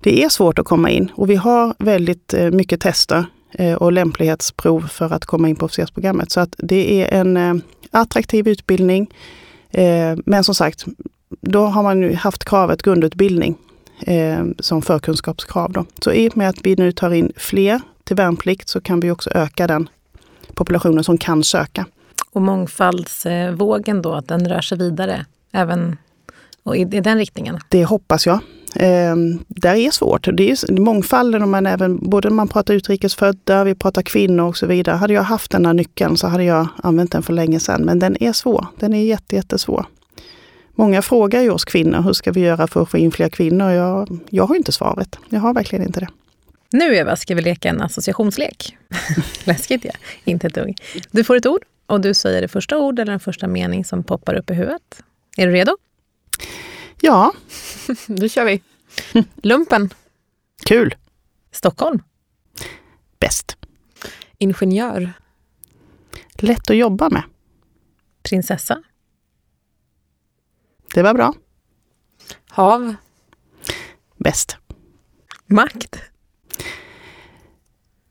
det 0.00 0.24
är 0.24 0.28
svårt 0.28 0.58
att 0.58 0.66
komma 0.66 0.90
in 0.90 1.10
och 1.14 1.30
vi 1.30 1.36
har 1.36 1.74
väldigt 1.78 2.34
eh, 2.34 2.50
mycket 2.50 2.80
tester 2.80 3.24
eh, 3.52 3.74
och 3.74 3.92
lämplighetsprov 3.92 4.80
för 4.80 5.12
att 5.12 5.24
komma 5.24 5.48
in 5.48 5.56
på 5.56 5.66
officersprogrammet. 5.66 6.30
Så 6.30 6.40
att 6.40 6.54
det 6.58 7.02
är 7.02 7.20
en 7.20 7.36
eh, 7.36 7.54
attraktiv 7.90 8.48
utbildning. 8.48 9.10
Eh, 9.70 10.18
men 10.26 10.44
som 10.44 10.54
sagt, 10.54 10.84
då 11.40 11.66
har 11.66 11.82
man 11.82 12.02
ju 12.02 12.14
haft 12.14 12.44
kravet 12.44 12.82
grundutbildning 12.82 13.56
eh, 14.00 14.44
som 14.58 14.82
förkunskapskrav. 14.82 15.72
Då. 15.72 15.84
Så 16.02 16.12
i 16.12 16.28
och 16.28 16.36
med 16.36 16.48
att 16.48 16.66
vi 16.66 16.76
nu 16.76 16.92
tar 16.92 17.10
in 17.10 17.32
fler 17.36 17.80
till 18.04 18.16
värnplikt 18.16 18.68
så 18.68 18.80
kan 18.80 19.00
vi 19.00 19.10
också 19.10 19.30
öka 19.34 19.66
den 19.66 19.88
populationen 20.54 21.04
som 21.04 21.18
kan 21.18 21.44
söka 21.44 21.86
och 22.32 22.42
mångfaldsvågen 22.42 24.02
då, 24.02 24.12
att 24.12 24.28
den 24.28 24.48
rör 24.48 24.60
sig 24.60 24.78
vidare 24.78 25.26
även 25.52 25.96
och 26.70 26.76
i, 26.76 26.80
i 26.80 26.84
den 27.00 27.18
riktningen? 27.18 27.58
Det 27.68 27.84
hoppas 27.84 28.26
jag. 28.26 28.40
Eh, 28.74 29.16
där 29.48 29.74
är 29.74 29.90
svårt. 29.90 30.28
Det 30.32 30.50
är 30.50 30.80
mångfalden, 30.80 31.50
men 31.50 31.66
även 31.66 32.10
både 32.10 32.28
när 32.28 32.34
man 32.36 32.48
pratar 32.48 32.74
utrikesfödda, 32.74 33.64
vi 33.64 33.74
pratar 33.74 34.02
kvinnor 34.02 34.44
och 34.44 34.56
så 34.56 34.66
vidare. 34.66 34.96
Hade 34.96 35.14
jag 35.14 35.22
haft 35.22 35.50
den 35.50 35.66
här 35.66 35.72
nyckeln 35.72 36.16
så 36.16 36.26
hade 36.26 36.44
jag 36.44 36.68
använt 36.82 37.12
den 37.12 37.22
för 37.22 37.32
länge 37.32 37.60
sedan. 37.60 37.82
Men 37.82 37.98
den 37.98 38.22
är 38.22 38.32
svår. 38.32 38.66
Den 38.78 38.94
är 38.94 39.04
jätte, 39.04 39.36
jättesvår. 39.36 39.86
Många 40.74 41.02
frågar 41.02 41.42
ju 41.42 41.50
oss 41.50 41.64
kvinnor, 41.64 42.02
hur 42.02 42.12
ska 42.12 42.32
vi 42.32 42.40
göra 42.40 42.66
för 42.66 42.82
att 42.82 42.90
få 42.90 42.98
in 42.98 43.12
fler 43.12 43.28
kvinnor? 43.28 43.70
Jag, 43.70 44.18
jag 44.30 44.46
har 44.46 44.56
inte 44.56 44.72
svaret. 44.72 45.16
Jag 45.28 45.40
har 45.40 45.54
verkligen 45.54 45.86
inte 45.86 46.00
det. 46.00 46.08
Nu 46.72 46.96
Eva 46.96 47.16
ska 47.16 47.34
vi 47.34 47.42
leka 47.42 47.68
en 47.68 47.80
associationslek. 47.80 48.76
Läskigt 49.44 49.84
ja, 49.84 49.92
inte 50.24 50.46
ett 50.46 50.54
dugg. 50.54 50.76
Du 51.10 51.24
får 51.24 51.36
ett 51.36 51.46
ord 51.46 51.60
och 51.86 52.00
du 52.00 52.14
säger 52.14 52.42
det 52.42 52.48
första 52.48 52.78
ord 52.78 52.98
eller 52.98 53.12
den 53.12 53.20
första 53.20 53.46
mening 53.46 53.84
som 53.84 54.02
poppar 54.02 54.34
upp 54.34 54.50
i 54.50 54.54
huvudet. 54.54 55.02
Är 55.36 55.46
du 55.46 55.52
redo? 55.52 55.76
Ja. 57.00 57.32
Då 58.06 58.28
kör 58.28 58.44
vi. 58.44 58.62
Lumpen. 59.42 59.94
Kul. 60.66 60.94
Stockholm. 61.50 62.02
Bäst. 63.18 63.56
Ingenjör. 64.38 65.12
Lätt 66.34 66.70
att 66.70 66.76
jobba 66.76 67.10
med. 67.10 67.22
Prinsessa. 68.22 68.82
Det 70.94 71.02
var 71.02 71.14
bra. 71.14 71.34
Hav. 72.48 72.94
Bäst. 74.16 74.56
Makt. 75.46 75.96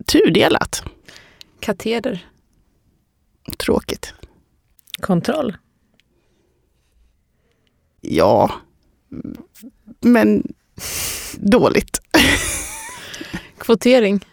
Tudelat. 0.06 0.84
Kateder. 1.60 2.30
Tråkigt. 3.58 4.14
Kontroll? 5.02 5.58
Ja, 8.02 8.52
men 10.00 10.54
dåligt. 11.36 12.02
Kvotering? 13.58 14.26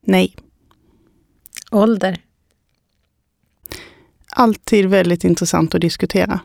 Nej. 0.00 0.36
Ålder? 1.70 2.20
Alltid 4.30 4.86
väldigt 4.86 5.24
intressant 5.24 5.74
att 5.74 5.80
diskutera. 5.80 6.40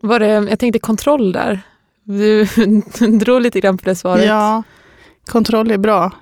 Var 0.00 0.18
det, 0.18 0.26
jag 0.26 0.58
tänkte 0.58 0.78
kontroll 0.78 1.32
där. 1.32 1.60
Du 2.02 2.44
drog 3.18 3.42
lite 3.42 3.60
grann 3.60 3.78
på 3.78 3.84
det 3.84 3.96
svaret. 3.96 4.24
Ja, 4.26 4.62
kontroll 5.24 5.70
är 5.70 5.78
bra. 5.78 6.12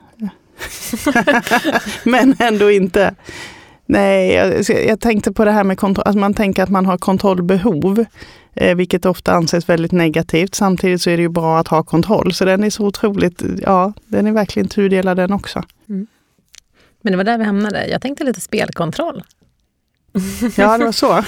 Men 2.05 2.37
ändå 2.39 2.71
inte. 2.71 3.15
Nej, 3.91 4.33
jag, 4.33 4.65
jag, 4.87 5.01
tänkte 5.01 5.33
på 5.33 5.45
det 5.45 5.51
här 5.51 5.65
med 5.65 5.85
att 5.99 6.15
man 6.15 6.35
tänker 6.35 6.63
att 6.63 6.69
man 6.69 6.87
har 6.87 6.99
kontrollbehov, 6.99 8.05
eh, 8.55 8.77
vilket 8.77 9.07
ofta 9.07 9.33
anses 9.33 9.69
väldigt 9.69 9.93
negativt. 9.93 10.55
Samtidigt 10.55 11.03
så 11.03 11.11
är 11.11 11.17
det 11.17 11.23
ju 11.23 11.29
bra 11.29 11.59
att 11.59 11.69
ha 11.69 11.83
kontroll, 11.83 12.33
så 12.33 12.45
den 12.45 12.65
är 12.65 12.71
så 12.71 12.87
otroligt, 12.87 13.43
ja, 13.63 13.93
den 14.07 14.27
är 14.27 14.33
verkligen 14.33 14.69
tudelad 14.69 15.17
den 15.17 15.33
också. 15.33 15.63
Mm. 15.89 16.07
Men 17.03 17.13
det 17.13 17.17
var 17.17 17.25
där 17.25 17.39
vi 17.39 17.45
hamnade. 17.45 17.87
Jag 17.87 18.03
tänkte 18.03 18.25
lite 18.25 18.41
spelkontroll. 18.41 19.23
Ja, 20.57 20.79
det 20.79 20.85
var 20.85 20.93
så. 20.93 21.13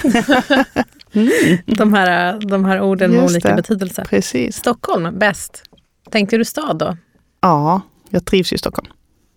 mm. 1.13 1.57
de, 1.65 1.93
här, 1.93 2.39
de 2.39 2.65
här 2.65 2.81
orden 2.81 3.11
med 3.11 3.23
olika 3.23 3.49
det. 3.49 3.55
betydelser. 3.55 4.03
Precis. 4.03 4.55
Stockholm, 4.55 5.19
bäst. 5.19 5.63
Tänkte 6.09 6.37
du 6.37 6.45
stad 6.45 6.77
då? 6.77 6.97
Ja, 7.41 7.81
jag 8.09 8.25
trivs 8.25 8.53
i 8.53 8.57
Stockholm. 8.57 8.87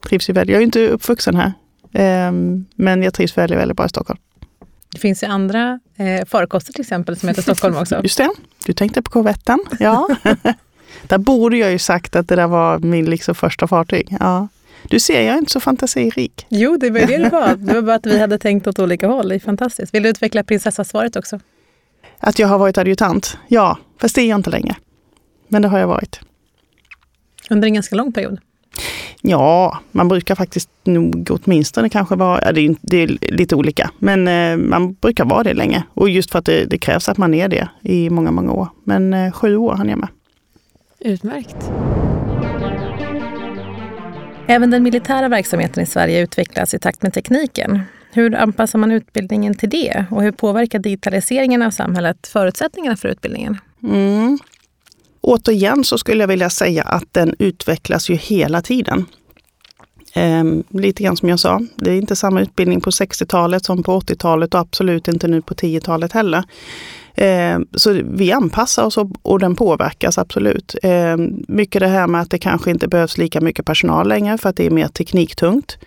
Trivs 0.09 0.31
ju. 0.31 0.35
Jag 0.35 0.51
är 0.51 0.61
inte 0.61 0.89
uppvuxen 0.89 1.37
här, 1.37 1.53
men 2.75 3.03
jag 3.03 3.15
trivs 3.15 3.39
väldigt, 3.39 3.59
väldigt 3.59 3.77
bra 3.77 3.87
i 3.87 3.89
Stockholm. 3.89 4.19
Det 4.93 4.99
finns 4.99 5.23
ju 5.23 5.27
andra 5.27 5.81
eh, 5.97 6.27
farkoster 6.27 6.73
till 6.73 6.81
exempel 6.81 7.17
som 7.17 7.29
heter 7.29 7.43
Stockholm 7.43 7.77
också. 7.77 8.01
Just 8.03 8.19
det, 8.19 8.31
du 8.67 8.73
tänkte 8.73 9.03
på 9.03 9.11
korvetten. 9.11 9.59
Ja. 9.79 10.09
där 11.07 11.19
borde 11.19 11.57
jag 11.57 11.73
ju 11.73 11.79
sagt 11.79 12.17
att 12.17 12.29
det 12.29 12.37
där 12.37 12.47
var 12.47 12.79
min 12.79 13.05
liksom 13.05 13.35
första 13.35 13.67
fartyg. 13.67 14.17
Ja. 14.21 14.49
Du 14.89 15.01
ser, 15.01 15.23
jag 15.23 15.35
är 15.35 15.39
inte 15.39 15.53
så 15.53 15.61
fantasirik. 15.61 16.47
Jo, 16.49 16.77
det 16.77 16.91
var 16.91 17.01
det 17.01 17.17
det 17.17 17.29
var. 17.29 17.57
Det 17.57 17.75
var 17.75 17.83
bara 17.83 17.97
att 17.97 18.07
vi 18.07 18.19
hade 18.19 18.39
tänkt 18.39 18.67
åt 18.67 18.79
olika 18.79 19.07
håll. 19.07 19.29
Det 19.29 19.35
är 19.35 19.39
fantastiskt. 19.39 19.95
Vill 19.95 20.03
du 20.03 20.09
utveckla 20.09 20.45
prinsessasvaret 20.45 21.17
också? 21.17 21.41
Att 22.19 22.39
jag 22.39 22.49
har 22.49 22.59
varit 22.59 22.79
adjutant? 22.79 23.39
Ja, 23.49 23.79
fast 24.01 24.15
det 24.15 24.21
är 24.21 24.29
jag 24.29 24.39
inte 24.39 24.51
längre. 24.51 24.77
Men 25.49 25.63
det 25.63 25.69
har 25.69 25.79
jag 25.79 25.87
varit. 25.87 26.21
Under 27.51 27.69
en 27.69 27.75
ganska 27.75 27.97
lång 27.97 28.13
period? 28.13 28.39
Ja, 29.27 29.79
man 29.93 30.09
brukar 30.09 30.35
faktiskt 30.35 30.71
nog 30.85 31.29
åtminstone 31.31 31.89
kanske 31.89 32.17
vara, 32.17 32.41
ja, 32.45 32.53
det, 32.53 32.61
är, 32.61 32.77
det 32.81 32.97
är 33.03 33.07
lite 33.33 33.57
olika, 33.57 33.91
men 33.99 34.29
eh, 34.29 34.57
man 34.57 34.93
brukar 34.93 35.25
vara 35.25 35.43
det 35.43 35.55
länge. 35.55 35.83
Och 35.95 36.09
just 36.09 36.31
för 36.31 36.39
att 36.39 36.45
det, 36.45 36.65
det, 36.65 36.79
krävs 36.79 37.09
att 37.09 37.19
man 37.19 37.35
är 37.35 37.49
det 37.49 37.69
i 37.83 38.11
många, 38.11 38.31
många 38.31 38.53
år. 38.53 38.69
Men 38.85 39.15
eh, 39.15 39.33
sju 39.33 39.57
år 39.57 39.75
hann 39.75 39.89
jag 39.89 39.99
med. 39.99 40.09
Utmärkt. 41.01 41.71
Även 44.47 44.71
den 44.71 44.83
militära 44.83 45.29
verksamheten 45.29 45.83
i 45.83 45.87
Sverige 45.87 46.23
utvecklas 46.23 46.75
i 46.75 46.79
takt 46.79 47.03
med 47.03 47.13
tekniken. 47.13 47.81
Hur 48.13 48.35
anpassar 48.35 48.79
man 48.79 48.93
utbildningen 48.93 49.55
till 49.55 49.71
det? 49.71 50.05
Och 50.11 50.23
hur 50.23 50.33
påverkar 50.33 50.79
digitaliseringen 50.79 51.63
av 51.63 51.71
samhället 51.71 52.27
förutsättningarna 52.27 52.97
för 52.97 53.09
utbildningen? 53.09 53.59
Mm. 53.83 54.39
Återigen 55.27 55.85
så 55.85 55.99
skulle 55.99 56.23
jag 56.23 56.29
vilja 56.29 56.51
säga 56.51 56.83
att 56.83 57.05
den 57.13 57.35
utvecklas 57.39 58.11
ju 58.11 58.15
hela 58.15 58.63
tiden. 58.63 59.07
Ehm, 60.15 60.65
lite 60.69 61.03
grann 61.03 61.17
som 61.17 61.29
jag 61.29 61.41
sa, 61.41 61.61
det 61.77 61.91
är 61.91 61.95
inte 61.97 62.17
samma 62.17 62.41
utbildning 62.41 62.81
på 62.81 62.91
60-talet 62.91 63.65
som 63.65 63.83
på 63.83 64.01
80-talet 64.01 64.55
och 64.55 64.61
absolut 64.61 65.09
inte 65.09 65.29
nu 65.29 65.43
på 65.43 65.55
10-talet 65.55 66.13
heller. 66.13 66.45
Ehm, 67.15 67.67
så 67.75 68.01
vi 68.05 68.33
anpassar 68.33 68.85
oss 68.85 68.99
och, 68.99 69.11
och 69.23 69.39
den 69.39 69.57
påverkas 69.57 70.19
absolut. 70.19 70.75
Ehm, 70.83 71.45
mycket 71.49 71.81
det 71.81 71.89
här 71.89 72.07
med 72.07 72.21
att 72.21 72.31
det 72.31 72.39
kanske 72.39 72.71
inte 72.71 72.89
behövs 72.89 73.19
lika 73.19 73.41
mycket 73.41 73.67
personal 73.67 74.09
längre 74.09 74.39
för 74.39 74.49
att 74.49 74.57
det 74.57 74.67
är 74.67 74.71
mer 74.71 74.89
tekniktungt. 74.89 75.79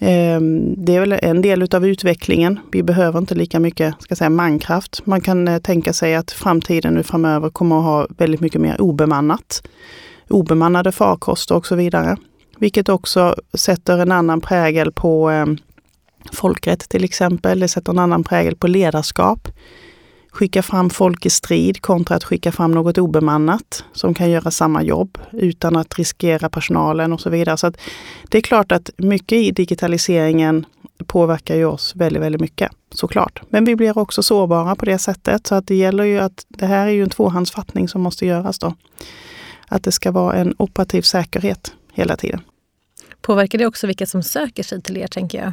Ehm, 0.00 0.74
det 0.84 0.96
är 0.96 1.00
väl 1.00 1.18
en 1.22 1.42
del 1.42 1.74
av 1.74 1.86
utvecklingen. 1.86 2.60
Vi 2.72 2.82
behöver 2.82 3.18
inte 3.18 3.34
lika 3.34 3.60
mycket 3.60 3.94
ska 3.98 4.16
säga, 4.16 4.30
mankraft. 4.30 5.06
Man 5.06 5.20
kan 5.20 5.48
eh, 5.48 5.58
tänka 5.58 5.92
sig 5.92 6.14
att 6.14 6.30
framtiden 6.30 6.94
nu 6.94 7.02
framöver 7.02 7.50
kommer 7.50 7.78
att 7.78 7.84
ha 7.84 8.06
väldigt 8.18 8.40
mycket 8.40 8.60
mer 8.60 8.80
obemannat. 8.80 9.68
Obemannade 10.28 10.92
farkoster 10.92 11.54
och 11.54 11.66
så 11.66 11.76
vidare. 11.76 12.16
Vilket 12.58 12.88
också 12.88 13.34
sätter 13.54 13.98
en 13.98 14.12
annan 14.12 14.40
prägel 14.40 14.92
på 14.92 15.30
ehm, 15.30 15.58
folkrätt 16.32 16.88
till 16.88 17.04
exempel. 17.04 17.60
Det 17.60 17.68
sätter 17.68 17.92
en 17.92 17.98
annan 17.98 18.24
prägel 18.24 18.56
på 18.56 18.66
ledarskap 18.66 19.48
skicka 20.36 20.62
fram 20.62 20.90
folk 20.90 21.26
i 21.26 21.30
strid 21.30 21.82
kontra 21.82 22.16
att 22.16 22.24
skicka 22.24 22.52
fram 22.52 22.72
något 22.72 22.98
obemannat 22.98 23.84
som 23.92 24.14
kan 24.14 24.30
göra 24.30 24.50
samma 24.50 24.82
jobb 24.82 25.18
utan 25.32 25.76
att 25.76 25.98
riskera 25.98 26.48
personalen 26.48 27.12
och 27.12 27.20
så 27.20 27.30
vidare. 27.30 27.56
Så 27.56 27.72
Det 28.28 28.38
är 28.38 28.42
klart 28.42 28.72
att 28.72 28.90
mycket 28.96 29.38
i 29.38 29.50
digitaliseringen 29.50 30.66
påverkar 31.06 31.56
ju 31.56 31.64
oss 31.64 31.96
väldigt, 31.96 32.22
väldigt 32.22 32.40
mycket 32.40 32.72
såklart. 32.94 33.42
Men 33.48 33.64
vi 33.64 33.76
blir 33.76 33.98
också 33.98 34.22
sårbara 34.22 34.76
på 34.76 34.84
det 34.84 34.98
sättet. 34.98 35.46
Så 35.46 35.54
att 35.54 35.66
det 35.66 35.74
gäller 35.74 36.04
ju 36.04 36.18
att 36.18 36.46
det 36.48 36.66
här 36.66 36.86
är 36.86 36.90
ju 36.90 37.02
en 37.02 37.10
tvåhandsfattning 37.10 37.88
som 37.88 38.02
måste 38.02 38.26
göras 38.26 38.58
då. 38.58 38.74
Att 39.68 39.84
det 39.84 39.92
ska 39.92 40.10
vara 40.12 40.34
en 40.34 40.54
operativ 40.58 41.02
säkerhet 41.02 41.72
hela 41.92 42.16
tiden. 42.16 42.40
Påverkar 43.20 43.58
det 43.58 43.66
också 43.66 43.86
vilka 43.86 44.06
som 44.06 44.22
söker 44.22 44.62
sig 44.62 44.82
till 44.82 44.96
er, 44.96 45.06
tänker 45.06 45.38
jag? 45.38 45.52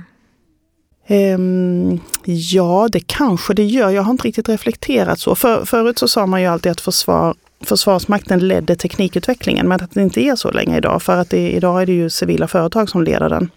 Um, 1.08 2.00
ja, 2.26 2.88
det 2.92 3.08
kanske 3.08 3.54
det 3.54 3.64
gör. 3.64 3.90
Jag 3.90 4.04
har 4.04 4.12
inte 4.12 4.28
riktigt 4.28 4.50
reflekterat 4.50 5.20
så. 5.20 5.36
För, 5.36 5.66
förut 5.66 6.00
så 6.00 6.08
sa 6.08 6.26
man 6.26 6.42
ju 6.42 6.48
alltid 6.48 6.72
att 6.72 6.82
försvar, 6.82 7.36
Försvarsmakten 7.62 8.48
ledde 8.48 8.76
teknikutvecklingen, 8.76 9.68
men 9.68 9.82
att 9.82 9.92
det 9.92 10.02
inte 10.02 10.22
är 10.22 10.36
så 10.36 10.52
länge 10.52 10.78
idag. 10.78 11.04
För 11.04 11.18
att 11.18 11.30
det, 11.30 11.52
idag 11.52 11.82
är 11.82 11.86
det 11.86 11.94
ju 11.94 12.10
civila 12.10 12.48
företag 12.48 12.90
som 12.90 13.04
leder 13.04 13.30
den. 13.30 13.50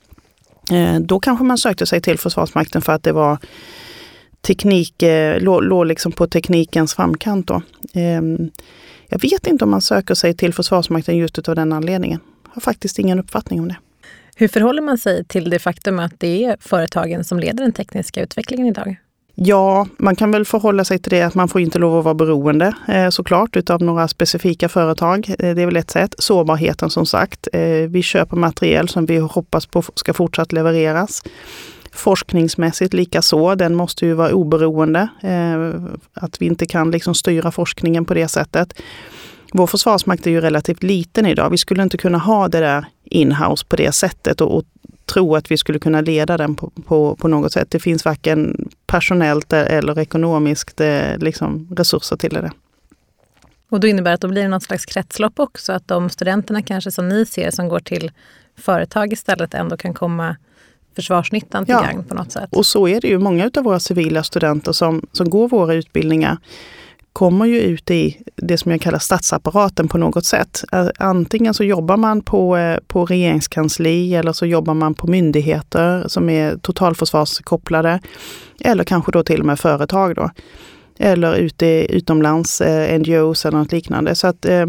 Uh, 0.73 1.01
då 1.01 1.21
kanske 1.21 1.45
man 1.45 1.59
sökte 1.59 1.87
sig 1.87 2.01
till 2.03 2.19
Försvarsmakten 2.19 2.83
för 2.83 2.93
att 2.93 3.03
det 3.03 3.13
var 3.13 3.39
teknik, 4.47 5.03
eh, 5.03 5.41
låg, 5.41 5.65
lå 5.65 5.85
liksom 5.85 6.13
på 6.13 6.27
teknikens 6.27 6.95
framkant. 6.95 7.47
Då. 7.47 7.63
Um, 7.95 8.51
jag 9.09 9.19
vet 9.19 9.47
inte 9.47 9.65
om 9.65 9.71
man 9.71 9.81
söker 9.81 10.15
sig 10.15 10.35
till 10.35 10.55
Försvarsmakten 10.55 11.17
just 11.17 11.49
av 11.49 11.55
den 11.55 11.73
anledningen. 11.73 12.21
Jag 12.45 12.55
har 12.55 12.61
faktiskt 12.61 12.99
ingen 12.99 13.19
uppfattning 13.19 13.61
om 13.61 13.69
det. 13.69 13.77
Hur 14.38 14.49
förhåller 14.49 14.83
man 14.83 14.99
sig 14.99 15.25
till 15.25 15.51
det 15.51 15.59
faktum 15.59 15.99
att 15.99 16.12
det 16.18 16.44
är 16.44 16.57
företagen 16.61 17.25
som 17.25 17.40
leder 17.40 17.64
den 17.64 17.72
tekniska 17.72 18.22
utvecklingen 18.22 18.66
idag? 18.66 18.96
Ja, 19.35 19.87
man 19.99 20.16
kan 20.16 20.31
väl 20.31 20.44
förhålla 20.44 20.85
sig 20.85 20.99
till 20.99 21.11
det 21.11 21.22
att 21.22 21.35
man 21.35 21.49
får 21.49 21.61
inte 21.61 21.79
lov 21.79 21.99
att 21.99 22.05
vara 22.05 22.14
beroende 22.14 22.75
eh, 22.88 23.09
såklart 23.09 23.57
utav 23.57 23.83
några 23.83 24.09
specifika 24.09 24.68
företag. 24.68 25.29
Eh, 25.38 25.55
det 25.55 25.62
är 25.62 25.66
väl 25.66 25.77
ett 25.77 25.90
sätt. 25.90 26.14
Sårbarheten 26.18 26.90
som 26.90 27.07
sagt. 27.07 27.49
Eh, 27.53 27.62
vi 27.70 28.03
köper 28.03 28.37
materiel 28.37 28.88
som 28.88 29.07
vi 29.07 29.16
hoppas 29.16 29.66
på 29.66 29.83
ska 29.94 30.12
fortsatt 30.12 30.53
levereras. 30.53 31.22
Forskningsmässigt 31.92 32.94
lika 32.94 33.22
så. 33.22 33.55
Den 33.55 33.75
måste 33.75 34.07
ju 34.07 34.12
vara 34.12 34.35
oberoende. 34.35 35.09
Att 36.14 36.42
vi 36.42 36.46
inte 36.46 36.66
kan 36.66 36.90
liksom 36.90 37.14
styra 37.14 37.51
forskningen 37.51 38.05
på 38.05 38.14
det 38.14 38.29
sättet. 38.29 38.75
Vår 39.53 39.66
försvarsmakt 39.66 40.27
är 40.27 40.31
ju 40.31 40.40
relativt 40.40 40.83
liten 40.83 41.27
idag. 41.27 41.51
Vi 41.51 41.59
skulle 41.59 41.83
inte 41.83 41.99
kunna 41.99 42.18
ha 42.18 42.49
det 42.49 42.61
där 42.61 42.85
inhouse 43.11 43.66
på 43.69 43.77
det 43.77 43.92
sättet 43.92 44.40
och, 44.40 44.57
och 44.57 44.64
tro 45.07 45.37
att 45.37 45.51
vi 45.51 45.57
skulle 45.57 45.79
kunna 45.79 46.01
leda 46.01 46.37
den 46.37 46.55
på, 46.55 46.71
på, 46.87 47.16
på, 47.16 47.29
något 47.29 47.53
sätt. 47.53 47.71
Det 47.71 47.81
finns 47.81 48.05
varken 48.05 48.69
personellt 48.87 49.53
eller 49.53 49.99
ekonomiskt 49.99 50.81
eh, 50.81 51.19
liksom, 51.19 51.69
resurser 51.77 52.16
till 52.16 52.35
det. 52.35 52.51
Och 53.69 53.81
då 53.81 53.87
innebär 53.87 54.11
det 54.11 54.14
att 54.14 54.21
det 54.21 54.29
blir 54.29 54.49
något 54.49 54.62
slags 54.62 54.87
kretslopp 54.87 55.40
också? 55.40 55.73
Att 55.73 55.88
de 55.88 56.11
studenterna 56.11 56.62
kanske 56.62 56.90
som 56.90 57.09
ni 57.09 57.27
ser 57.27 57.51
som 57.51 57.69
går 57.69 57.81
till 57.81 58.11
företag 58.57 59.12
istället 59.12 59.55
ändå 59.55 59.77
kan 59.77 59.95
komma 59.95 60.37
försvarsnyttan 60.95 61.64
till 61.64 61.73
ja, 61.73 61.83
gagn 61.83 62.05
på 62.05 62.14
något 62.14 62.33
sätt? 62.33 62.49
och 62.53 62.66
så 62.66 62.88
är 62.88 63.01
det 63.01 63.09
ju. 63.09 63.19
Många 63.19 63.51
av 63.57 63.64
våra 63.64 63.81
civila 63.81 64.23
studenter 64.23 64.73
som, 64.73 65.07
som 65.12 65.31
går 65.31 65.49
våra 65.49 65.75
utbildningar 65.75 66.38
kommer 67.17 67.47
ju 67.47 67.61
ut 67.61 67.91
i 67.91 68.17
det 68.37 68.59
som 68.59 68.71
jag 68.71 68.81
kallar 68.81 68.99
statsapparaten 68.99 69.89
på 69.89 69.99
något 69.99 70.25
sätt. 70.25 70.65
Antingen 70.99 71.55
så 71.55 71.65
jobbar 71.65 71.97
man 71.97 72.23
på, 72.23 72.57
eh, 72.57 72.79
på 72.87 73.05
regeringskansli 73.05 74.15
eller 74.15 74.33
så 74.33 74.47
jobbar 74.47 74.75
man 74.75 74.95
på 74.95 75.07
myndigheter 75.07 76.09
som 76.09 76.29
är 76.31 76.57
totalförsvarskopplade. 76.57 78.01
Eller 78.61 78.85
kanske 78.85 79.13
då 79.13 79.23
till 79.23 79.41
och 79.41 79.47
med 79.47 79.61
företag 79.61 80.15
då. 80.15 80.31
Eller 80.99 81.35
ute 81.35 81.67
utomlands, 81.97 82.61
eh, 82.61 82.99
NGOs 82.99 83.47
eller 83.47 83.59
något 83.59 83.73
liknande. 83.73 84.15
Så 84.15 84.27
att 84.27 84.45
eh, 84.45 84.67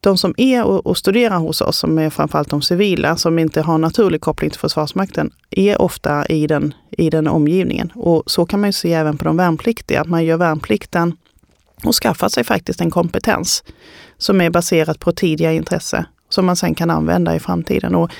de 0.00 0.18
som 0.18 0.34
är 0.36 0.64
och, 0.64 0.86
och 0.86 0.96
studerar 0.96 1.38
hos 1.38 1.60
oss, 1.60 1.78
som 1.78 1.98
är 1.98 2.10
framförallt 2.10 2.50
de 2.50 2.62
civila, 2.62 3.16
som 3.16 3.38
inte 3.38 3.60
har 3.60 3.78
naturlig 3.78 4.20
koppling 4.20 4.50
till 4.50 4.60
Försvarsmakten, 4.60 5.30
är 5.50 5.82
ofta 5.82 6.26
i 6.26 6.46
den, 6.46 6.74
i 6.90 7.10
den 7.10 7.26
omgivningen. 7.26 7.92
Och 7.94 8.22
så 8.26 8.46
kan 8.46 8.60
man 8.60 8.68
ju 8.68 8.72
se 8.72 8.92
även 8.92 9.18
på 9.18 9.24
de 9.24 9.36
värnpliktiga, 9.36 10.00
att 10.00 10.08
man 10.08 10.24
gör 10.24 10.36
värnplikten 10.36 11.16
och 11.84 11.94
skaffat 11.94 12.32
sig 12.32 12.44
faktiskt 12.44 12.80
en 12.80 12.90
kompetens 12.90 13.64
som 14.18 14.40
är 14.40 14.50
baserat 14.50 15.00
på 15.00 15.12
tidigare 15.12 15.54
intresse 15.54 16.06
som 16.28 16.46
man 16.46 16.56
sen 16.56 16.74
kan 16.74 16.90
använda 16.90 17.36
i 17.36 17.40
framtiden. 17.40 17.94
Och 17.94 18.10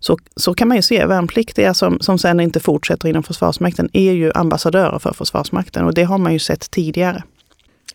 så, 0.00 0.18
så 0.36 0.54
kan 0.54 0.68
man 0.68 0.76
ju 0.76 0.82
se, 0.82 1.06
värnpliktiga 1.06 1.74
som, 1.74 2.00
som 2.00 2.18
sen 2.18 2.40
inte 2.40 2.60
fortsätter 2.60 3.08
inom 3.08 3.22
Försvarsmakten 3.22 3.88
är 3.92 4.12
ju 4.12 4.32
ambassadörer 4.34 4.98
för 4.98 5.12
Försvarsmakten 5.12 5.84
och 5.84 5.94
det 5.94 6.02
har 6.02 6.18
man 6.18 6.32
ju 6.32 6.38
sett 6.38 6.70
tidigare. 6.70 7.22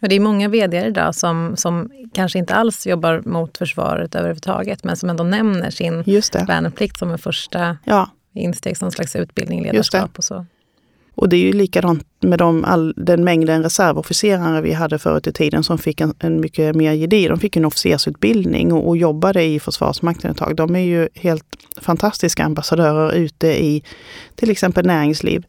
Och 0.01 0.09
det 0.09 0.15
är 0.15 0.19
många 0.19 0.47
vd 0.47 0.85
idag 0.87 1.15
som, 1.15 1.57
som 1.57 1.91
kanske 2.13 2.39
inte 2.39 2.55
alls 2.55 2.87
jobbar 2.87 3.21
mot 3.25 3.57
försvaret 3.57 4.15
överhuvudtaget 4.15 4.83
men 4.83 4.97
som 4.97 5.09
ändå 5.09 5.23
nämner 5.23 5.69
sin 5.69 6.03
värnplikt 6.47 6.99
som 6.99 7.11
en 7.11 7.17
första 7.17 7.77
ja. 7.83 8.09
insteg, 8.33 8.77
som 8.77 8.91
slags 8.91 9.15
utbildning, 9.15 9.63
ledarskap 9.63 10.17
och 10.17 10.23
så. 10.23 10.45
Och 11.19 11.29
det 11.29 11.37
är 11.37 11.41
ju 11.41 11.53
likadant 11.53 12.03
med 12.19 12.39
de, 12.39 12.65
all, 12.65 12.93
den 12.97 13.23
mängden 13.23 13.63
reservofficerare 13.63 14.61
vi 14.61 14.73
hade 14.73 14.99
förut 14.99 15.27
i 15.27 15.31
tiden 15.33 15.63
som 15.63 15.77
fick 15.77 16.01
en, 16.01 16.13
en 16.19 16.41
mycket 16.41 16.75
mer 16.75 16.95
gedigen. 16.95 17.29
De 17.29 17.39
fick 17.39 17.55
en 17.55 17.65
officersutbildning 17.65 18.73
och, 18.73 18.87
och 18.87 18.97
jobbade 18.97 19.43
i 19.43 19.59
Försvarsmakten 19.59 20.31
ett 20.31 20.37
tag. 20.37 20.55
De 20.55 20.75
är 20.75 20.79
ju 20.79 21.09
helt 21.15 21.45
fantastiska 21.81 22.43
ambassadörer 22.43 23.15
ute 23.15 23.47
i 23.47 23.83
till 24.35 24.51
exempel 24.51 24.85
näringsliv. 24.85 25.43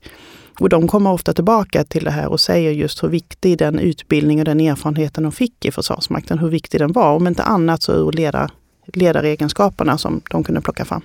Och 0.61 0.69
de 0.69 0.89
kommer 0.89 1.13
ofta 1.13 1.33
tillbaka 1.33 1.85
till 1.85 2.05
det 2.05 2.11
här 2.11 2.29
och 2.29 2.41
säger 2.41 2.71
just 2.71 3.03
hur 3.03 3.09
viktig 3.09 3.59
den 3.59 3.79
utbildning 3.79 4.39
och 4.39 4.45
den 4.45 4.61
erfarenheten 4.61 5.23
de 5.23 5.33
fick 5.33 5.65
i 5.65 5.71
Försvarsmakten, 5.71 6.39
hur 6.39 6.49
viktig 6.49 6.81
den 6.81 6.93
var. 6.93 7.15
Om 7.15 7.27
inte 7.27 7.43
annat 7.43 7.83
så 7.83 7.93
ur 7.93 8.13
ledar, 8.13 8.51
ledaregenskaperna 8.87 9.99
som 9.99 10.21
de 10.31 10.45
kunde 10.45 10.61
plocka 10.61 10.85
fram. 10.85 11.03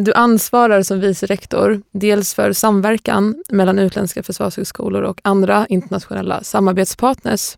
Du 0.00 0.12
ansvarar 0.12 0.82
som 0.82 1.00
vice 1.00 1.26
rektor 1.26 1.82
dels 1.92 2.34
för 2.34 2.52
samverkan 2.52 3.42
mellan 3.48 3.78
utländska 3.78 4.22
försvarshögskolor 4.22 5.02
och 5.02 5.20
andra 5.24 5.66
internationella 5.68 6.42
samarbetspartners. 6.42 7.56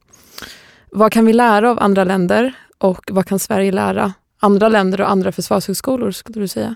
Vad 0.90 1.12
kan 1.12 1.26
vi 1.26 1.32
lära 1.32 1.70
av 1.70 1.78
andra 1.78 2.04
länder 2.04 2.52
och 2.78 3.10
vad 3.10 3.26
kan 3.26 3.38
Sverige 3.38 3.72
lära 3.72 4.12
andra 4.40 4.68
länder 4.68 5.00
och 5.00 5.10
andra 5.10 5.32
försvarshögskolor 5.32 6.10
skulle 6.10 6.40
du 6.40 6.48
säga? 6.48 6.74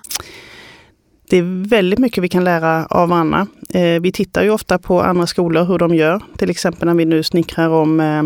Det 1.29 1.37
är 1.37 1.68
väldigt 1.68 1.98
mycket 1.98 2.24
vi 2.24 2.29
kan 2.29 2.44
lära 2.44 2.87
av 2.87 3.09
varandra. 3.09 3.46
Eh, 3.68 4.00
vi 4.00 4.12
tittar 4.12 4.42
ju 4.42 4.50
ofta 4.50 4.79
på 4.79 5.03
andra 5.03 5.27
skolor, 5.27 5.64
hur 5.64 5.79
de 5.79 5.94
gör. 5.94 6.20
Till 6.37 6.50
exempel 6.50 6.88
när 6.88 6.94
vi 6.94 7.05
nu 7.05 7.22
snickrar 7.22 7.68
om 7.68 8.00
eh, 8.00 8.22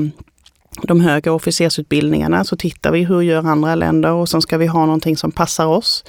de 0.83 1.01
högre 1.01 1.31
officersutbildningarna 1.31 2.44
så 2.44 2.57
tittar 2.57 2.92
vi 2.92 3.05
hur 3.05 3.20
gör 3.20 3.46
andra 3.46 3.74
länder 3.74 4.12
och 4.12 4.29
sen 4.29 4.42
ska 4.42 4.59
vi 4.59 4.66
ha 4.66 4.87
någonting 4.87 5.16
som 5.16 5.33
passar 5.33 5.66
oss. 5.66 6.05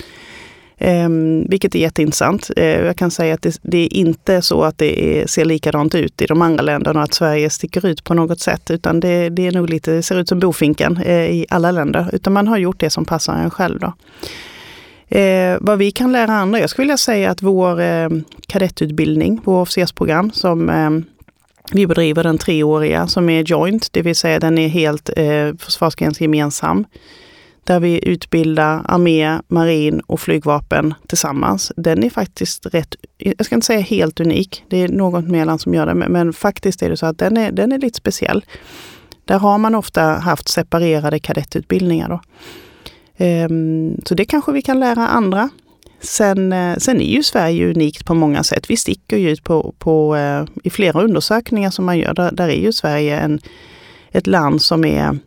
Eh, 0.81 1.09
vilket 1.49 1.75
är 1.75 1.79
jätteintressant. 1.79 2.49
Eh, 2.55 2.65
jag 2.65 2.95
kan 2.95 3.11
säga 3.11 3.33
att 3.33 3.41
det, 3.41 3.59
det 3.61 3.77
är 3.77 3.93
inte 3.93 4.41
så 4.41 4.63
att 4.63 4.77
det 4.77 5.21
är, 5.21 5.27
ser 5.27 5.45
likadant 5.45 5.95
ut 5.95 6.21
i 6.21 6.25
de 6.25 6.41
andra 6.41 6.61
länderna 6.61 6.99
och 6.99 7.03
att 7.03 7.13
Sverige 7.13 7.49
sticker 7.49 7.85
ut 7.85 8.03
på 8.03 8.13
något 8.13 8.39
sätt. 8.39 8.71
Utan 8.71 8.99
det, 8.99 9.29
det 9.29 9.47
är 9.47 9.51
nog 9.51 9.69
lite, 9.69 9.91
det 9.91 10.03
ser 10.03 10.19
ut 10.19 10.29
som 10.29 10.39
bofinken 10.39 10.97
eh, 10.97 11.13
i 11.13 11.45
alla 11.49 11.71
länder. 11.71 12.09
Utan 12.13 12.33
man 12.33 12.47
har 12.47 12.57
gjort 12.57 12.79
det 12.79 12.89
som 12.89 13.05
passar 13.05 13.33
en 13.33 13.51
själv. 13.51 13.79
Då. 13.79 13.93
Eh, 15.17 15.57
vad 15.61 15.77
vi 15.77 15.91
kan 15.91 16.11
lära 16.11 16.31
andra? 16.31 16.59
Jag 16.59 16.69
skulle 16.69 16.83
vilja 16.83 16.97
säga 16.97 17.31
att 17.31 17.41
vår 17.41 17.81
ehm, 17.81 18.23
kadettutbildning, 18.47 19.41
vår 19.43 19.61
officersprogram 19.61 20.31
som 20.31 20.69
ehm, 20.69 21.05
vi 21.71 21.87
bedriver 21.87 22.23
den 22.23 22.37
treåriga 22.37 23.07
som 23.07 23.29
är 23.29 23.43
joint, 23.43 23.93
det 23.93 24.01
vill 24.01 24.15
säga 24.15 24.39
den 24.39 24.57
är 24.57 24.67
helt 24.67 25.09
eh, 25.17 25.53
försvarsgrensgemensam 25.59 26.85
där 27.69 27.79
vi 27.79 28.09
utbildar 28.09 28.81
armé, 28.85 29.39
marin 29.47 29.99
och 29.99 30.19
flygvapen 30.19 30.93
tillsammans. 31.07 31.71
Den 31.75 32.03
är 32.03 32.09
faktiskt 32.09 32.65
rätt, 32.65 32.95
jag 33.17 33.45
ska 33.45 33.55
inte 33.55 33.67
säga 33.67 33.79
helt 33.79 34.19
unik, 34.19 34.63
det 34.67 34.77
är 34.77 34.87
något 34.87 35.27
mellan 35.27 35.59
som 35.59 35.73
gör 35.73 35.85
det, 35.85 35.93
men 35.93 36.33
faktiskt 36.33 36.81
är 36.81 36.89
det 36.89 36.97
så 36.97 37.05
att 37.05 37.17
den 37.17 37.37
är, 37.37 37.51
den 37.51 37.71
är 37.71 37.77
lite 37.77 37.97
speciell. 37.97 38.45
Där 39.25 39.39
har 39.39 39.57
man 39.57 39.75
ofta 39.75 40.01
haft 40.01 40.47
separerade 40.47 41.19
kadettutbildningar. 41.19 42.09
Då. 42.09 42.21
Ehm, 43.17 44.01
så 44.05 44.15
det 44.15 44.25
kanske 44.25 44.51
vi 44.51 44.61
kan 44.61 44.79
lära 44.79 45.07
andra. 45.07 45.49
Sen, 46.01 46.53
eh, 46.53 46.77
sen 46.77 47.01
är 47.01 47.15
ju 47.15 47.23
Sverige 47.23 47.69
unikt 47.69 48.05
på 48.05 48.13
många 48.13 48.43
sätt. 48.43 48.69
Vi 48.69 48.77
sticker 48.77 49.17
ju 49.17 49.29
ut 49.29 49.43
på, 49.43 49.73
på, 49.77 50.15
eh, 50.15 50.45
i 50.63 50.69
flera 50.69 51.01
undersökningar 51.01 51.69
som 51.69 51.85
man 51.85 51.97
gör. 51.97 52.13
Där, 52.13 52.31
där 52.31 52.47
är 52.47 52.61
ju 52.61 52.73
Sverige 52.73 53.19
en, 53.19 53.39
ett 54.11 54.27
land 54.27 54.61
som 54.61 54.85
är 54.85 55.19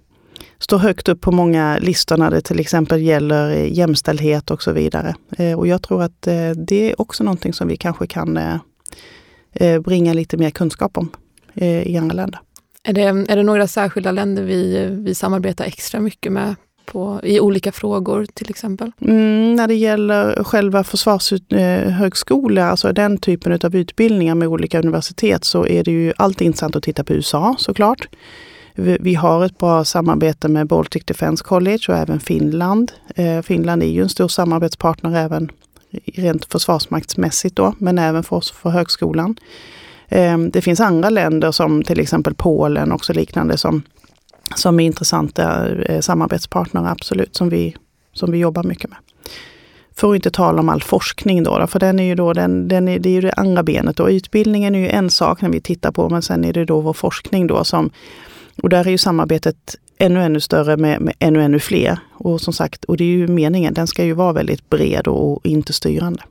står 0.62 0.78
högt 0.78 1.08
upp 1.08 1.20
på 1.20 1.32
många 1.32 1.78
listor 1.78 2.16
när 2.16 2.30
det 2.30 2.40
till 2.40 2.60
exempel 2.60 3.02
gäller 3.02 3.50
jämställdhet 3.50 4.50
och 4.50 4.62
så 4.62 4.72
vidare. 4.72 5.14
Eh, 5.38 5.58
och 5.58 5.66
jag 5.66 5.82
tror 5.82 6.02
att 6.02 6.26
eh, 6.26 6.50
det 6.50 6.90
är 6.90 7.00
också 7.00 7.24
någonting 7.24 7.52
som 7.52 7.68
vi 7.68 7.76
kanske 7.76 8.06
kan 8.06 8.36
eh, 9.52 9.80
bringa 9.80 10.12
lite 10.12 10.36
mer 10.36 10.50
kunskap 10.50 10.98
om 10.98 11.10
i 11.84 11.96
andra 11.96 12.14
länder. 12.14 12.40
Är 12.84 12.92
det, 12.92 13.02
är 13.02 13.36
det 13.36 13.42
några 13.42 13.66
särskilda 13.66 14.12
länder 14.12 14.42
vi, 14.42 14.86
vi 14.90 15.14
samarbetar 15.14 15.64
extra 15.64 16.00
mycket 16.00 16.32
med 16.32 16.54
på, 16.86 17.20
i 17.22 17.40
olika 17.40 17.72
frågor 17.72 18.26
till 18.34 18.50
exempel? 18.50 18.92
Mm, 19.00 19.54
när 19.54 19.68
det 19.68 19.74
gäller 19.74 20.44
själva 20.44 20.84
försvarshögskola, 20.84 22.70
alltså 22.70 22.92
den 22.92 23.18
typen 23.18 23.58
av 23.64 23.76
utbildningar 23.76 24.34
med 24.34 24.48
olika 24.48 24.78
universitet, 24.78 25.44
så 25.44 25.66
är 25.66 25.84
det 25.84 25.90
ju 25.90 26.12
alltid 26.16 26.46
intressant 26.46 26.76
att 26.76 26.82
titta 26.82 27.04
på 27.04 27.12
USA 27.12 27.56
såklart. 27.58 28.08
Vi 28.74 29.14
har 29.14 29.44
ett 29.44 29.58
bra 29.58 29.84
samarbete 29.84 30.48
med 30.48 30.66
Baltic 30.66 31.04
Defence 31.04 31.44
College 31.44 31.84
och 31.88 31.94
även 31.94 32.20
Finland. 32.20 32.92
Eh, 33.14 33.42
Finland 33.42 33.82
är 33.82 33.86
ju 33.86 34.02
en 34.02 34.08
stor 34.08 34.28
samarbetspartner 34.28 35.24
även 35.24 35.50
rent 36.04 36.44
försvarsmaktsmässigt 36.44 37.56
då, 37.56 37.74
men 37.78 37.98
även 37.98 38.22
för 38.22 38.36
oss 38.36 38.50
för 38.50 38.70
högskolan. 38.70 39.36
Eh, 40.08 40.38
det 40.38 40.62
finns 40.62 40.80
andra 40.80 41.10
länder 41.10 41.52
som 41.52 41.82
till 41.82 42.00
exempel 42.00 42.34
Polen 42.34 42.92
och 42.92 43.16
liknande 43.16 43.56
som, 43.56 43.82
som 44.56 44.80
är 44.80 44.84
intressanta 44.84 45.68
eh, 45.68 46.00
samarbetspartner, 46.00 46.86
absolut, 46.86 47.36
som 47.36 47.48
vi, 47.48 47.76
som 48.12 48.30
vi 48.30 48.38
jobbar 48.38 48.62
mycket 48.62 48.90
med. 48.90 48.98
För 49.96 50.10
att 50.10 50.14
inte 50.14 50.30
tala 50.30 50.60
om 50.60 50.68
all 50.68 50.82
forskning 50.82 51.42
då, 51.42 51.66
för 51.66 51.78
den 51.78 52.00
är 52.00 52.04
ju 52.04 52.14
då, 52.14 52.32
den, 52.32 52.68
den 52.68 52.88
är, 52.88 52.98
det 52.98 53.08
är 53.08 53.12
ju 53.12 53.20
det 53.20 53.32
andra 53.32 53.62
benet. 53.62 53.96
Då. 53.96 54.10
Utbildningen 54.10 54.74
är 54.74 54.78
ju 54.78 54.88
en 54.88 55.10
sak 55.10 55.42
när 55.42 55.48
vi 55.48 55.60
tittar 55.60 55.92
på, 55.92 56.08
men 56.08 56.22
sen 56.22 56.44
är 56.44 56.52
det 56.52 56.64
då 56.64 56.80
vår 56.80 56.92
forskning 56.92 57.46
då 57.46 57.64
som 57.64 57.90
och 58.62 58.68
där 58.68 58.86
är 58.86 58.90
ju 58.90 58.98
samarbetet 58.98 59.76
ännu, 59.98 60.22
ännu 60.22 60.40
större 60.40 60.76
med, 60.76 61.00
med 61.00 61.14
ännu, 61.18 61.42
ännu 61.42 61.60
fler. 61.60 61.98
Och 62.12 62.40
som 62.40 62.52
sagt, 62.52 62.84
och 62.84 62.96
det 62.96 63.04
är 63.04 63.08
ju 63.08 63.28
meningen, 63.28 63.74
den 63.74 63.86
ska 63.86 64.04
ju 64.04 64.12
vara 64.12 64.32
väldigt 64.32 64.70
bred 64.70 65.08
och 65.08 65.46
inte 65.46 65.72
styrande. 65.72 66.22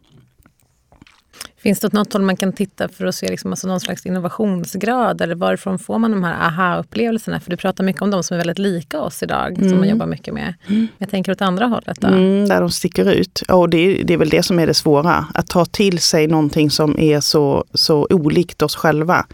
Finns 1.64 1.80
det 1.80 1.94
något 1.94 2.14
håll 2.14 2.22
man 2.22 2.38
kan 2.38 2.54
titta 2.54 2.90
för 2.90 3.06
att 3.06 3.16
se 3.16 3.28
liksom, 3.30 3.52
alltså 3.52 3.68
någon 3.68 3.80
slags 3.80 4.06
innovationsgrad? 4.06 5.22
Eller 5.22 5.36
varifrån 5.36 5.80
får 5.80 6.00
man 6.00 6.12
de 6.12 6.24
här 6.24 6.48
aha-upplevelserna? 6.48 7.40
För 7.40 7.52
du 7.52 7.58
pratar 7.58 7.84
mycket 7.84 8.02
om 8.02 8.12
de 8.12 8.24
som 8.24 8.36
är 8.36 8.40
väldigt 8.40 8.60
lika 8.60 9.02
oss 9.02 9.24
idag, 9.24 9.48
mm. 9.48 9.62
som 9.62 9.70
man 9.70 9.78
mm. 9.78 9.90
jobbar 9.90 10.06
mycket 10.06 10.34
med. 10.34 10.54
Mm. 10.68 10.88
Jag 10.98 11.10
tänker 11.10 11.32
åt 11.32 11.42
andra 11.42 11.66
hållet 11.66 12.02
då? 12.02 12.08
Mm, 12.08 12.48
där 12.48 12.62
de 12.62 12.70
sticker 12.70 13.12
ut. 13.12 13.44
Och 13.50 13.70
det, 13.70 14.04
det 14.04 14.14
är 14.14 14.18
väl 14.18 14.30
det 14.30 14.44
som 14.44 14.60
är 14.60 14.68
det 14.68 14.74
svåra. 14.74 15.26
Att 15.34 15.48
ta 15.48 15.66
till 15.66 16.00
sig 16.00 16.28
någonting 16.28 16.72
som 16.72 17.00
är 17.00 17.20
så, 17.20 17.66
så 17.74 18.08
olikt 18.10 18.62
oss 18.62 18.76
själva 18.76 19.26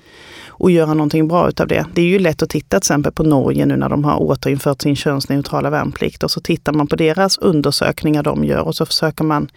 och 0.59 0.71
göra 0.71 0.93
någonting 0.93 1.27
bra 1.27 1.49
utav 1.49 1.67
det. 1.67 1.85
Det 1.93 2.01
är 2.01 2.05
ju 2.05 2.19
lätt 2.19 2.41
att 2.41 2.49
titta 2.49 2.69
till 2.69 2.77
exempel 2.77 3.11
på 3.11 3.23
Norge 3.23 3.65
nu 3.65 3.75
när 3.75 3.89
de 3.89 4.03
har 4.03 4.21
återinfört 4.21 4.81
sin 4.81 4.95
könsneutrala 4.95 5.69
värnplikt 5.69 6.23
och 6.23 6.31
så 6.31 6.41
tittar 6.41 6.73
man 6.73 6.87
på 6.87 6.95
deras 6.95 7.37
undersökningar 7.37 8.23
de 8.23 8.43
gör 8.43 8.61
och 8.61 8.75
så 8.75 8.85
försöker 8.85 9.23
man 9.23 9.47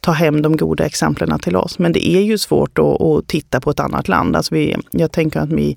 ta 0.00 0.12
hem 0.12 0.42
de 0.42 0.56
goda 0.56 0.84
exemplen 0.86 1.38
till 1.38 1.56
oss. 1.56 1.78
Men 1.78 1.92
det 1.92 2.08
är 2.08 2.20
ju 2.20 2.38
svårt 2.38 2.78
att, 2.78 3.00
att 3.02 3.26
titta 3.26 3.60
på 3.60 3.70
ett 3.70 3.80
annat 3.80 4.08
land. 4.08 4.36
Alltså 4.36 4.54
vi, 4.54 4.76
jag 4.90 5.12
tänker 5.12 5.40
att 5.40 5.52
vi 5.52 5.76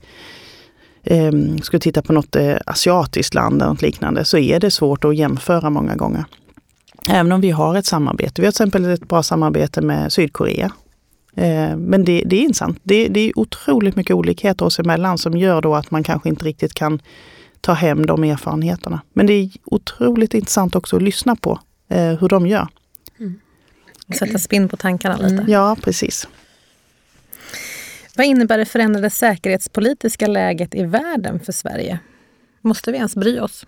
eh, 1.04 1.32
skulle 1.62 1.80
titta 1.80 2.02
på 2.02 2.14
något 2.14 2.36
eh, 2.36 2.56
asiatiskt 2.66 3.34
land 3.34 3.62
eller 3.62 3.72
något 3.72 3.82
liknande 3.82 4.26
så 4.26 4.38
är 4.38 4.60
det 4.60 4.72
svårt 4.72 5.06
att 5.06 5.16
jämföra 5.16 5.70
många 5.70 5.96
gånger. 5.96 6.26
Även 7.10 7.32
om 7.32 7.42
vi 7.42 7.52
har 7.52 7.76
ett 7.76 7.86
samarbete. 7.86 8.42
Vi 8.42 8.48
har 8.48 8.52
till 8.52 8.64
exempel 8.64 8.86
ett 8.86 9.08
bra 9.08 9.24
samarbete 9.24 9.82
med 9.82 10.14
Sydkorea 10.14 10.72
men 11.78 12.06
det, 12.06 12.24
det 12.26 12.36
är 12.36 12.42
intressant. 12.42 12.80
Det, 12.84 13.08
det 13.08 13.20
är 13.20 13.40
otroligt 13.40 13.96
mycket 13.96 14.16
olikheter 14.16 14.66
oss 14.66 14.80
emellan 14.80 15.18
som 15.18 15.38
gör 15.38 15.62
då 15.62 15.76
att 15.76 15.92
man 15.92 16.04
kanske 16.04 16.30
inte 16.30 16.46
riktigt 16.46 16.74
kan 16.74 17.02
ta 17.62 17.74
hem 17.74 18.06
de 18.06 18.24
erfarenheterna. 18.24 19.02
Men 19.14 19.26
det 19.26 19.34
är 19.34 19.50
otroligt 19.66 20.34
intressant 20.34 20.76
också 20.76 20.96
att 20.96 21.02
lyssna 21.02 21.36
på 21.36 21.60
eh, 21.90 22.14
hur 22.20 22.30
de 22.30 22.48
gör. 22.48 22.68
Mm. 23.20 23.40
Sätta 24.20 24.40
spinn 24.40 24.70
på 24.70 24.78
tankarna 24.78 25.18
lite. 25.18 25.34
Mm. 25.34 25.50
Ja, 25.50 25.78
precis. 25.84 26.28
Vad 28.16 28.26
innebär 28.26 28.58
det 28.58 28.66
förändrade 28.66 29.10
säkerhetspolitiska 29.10 30.28
läget 30.28 30.76
i 30.76 30.84
världen 30.84 31.40
för 31.40 31.52
Sverige? 31.52 32.00
Måste 32.62 32.92
vi 32.92 32.98
ens 32.98 33.16
bry 33.16 33.40
oss? 33.40 33.66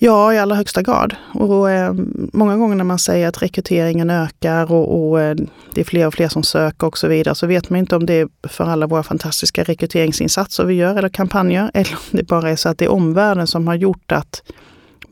Ja, 0.00 0.34
i 0.34 0.38
allra 0.38 0.56
högsta 0.56 0.82
grad. 0.82 1.16
Och, 1.34 1.70
eh, 1.70 1.94
många 2.32 2.56
gånger 2.56 2.76
när 2.76 2.84
man 2.84 2.98
säger 2.98 3.28
att 3.28 3.42
rekryteringen 3.42 4.10
ökar 4.10 4.72
och, 4.72 5.10
och 5.10 5.20
eh, 5.20 5.36
det 5.74 5.80
är 5.80 5.84
fler 5.84 6.06
och 6.06 6.14
fler 6.14 6.28
som 6.28 6.42
söker 6.42 6.86
och 6.86 6.98
så 6.98 7.08
vidare, 7.08 7.34
så 7.34 7.46
vet 7.46 7.70
man 7.70 7.78
inte 7.78 7.96
om 7.96 8.06
det 8.06 8.14
är 8.14 8.28
för 8.48 8.64
alla 8.64 8.86
våra 8.86 9.02
fantastiska 9.02 9.62
rekryteringsinsatser 9.62 10.64
vi 10.64 10.74
gör 10.74 10.96
eller 10.96 11.08
kampanjer, 11.08 11.70
eller 11.74 11.94
om 11.94 12.18
det 12.18 12.26
bara 12.26 12.50
är 12.50 12.56
så 12.56 12.68
att 12.68 12.78
det 12.78 12.84
är 12.84 12.92
omvärlden 12.92 13.46
som 13.46 13.66
har 13.66 13.74
gjort 13.74 14.12
att 14.12 14.42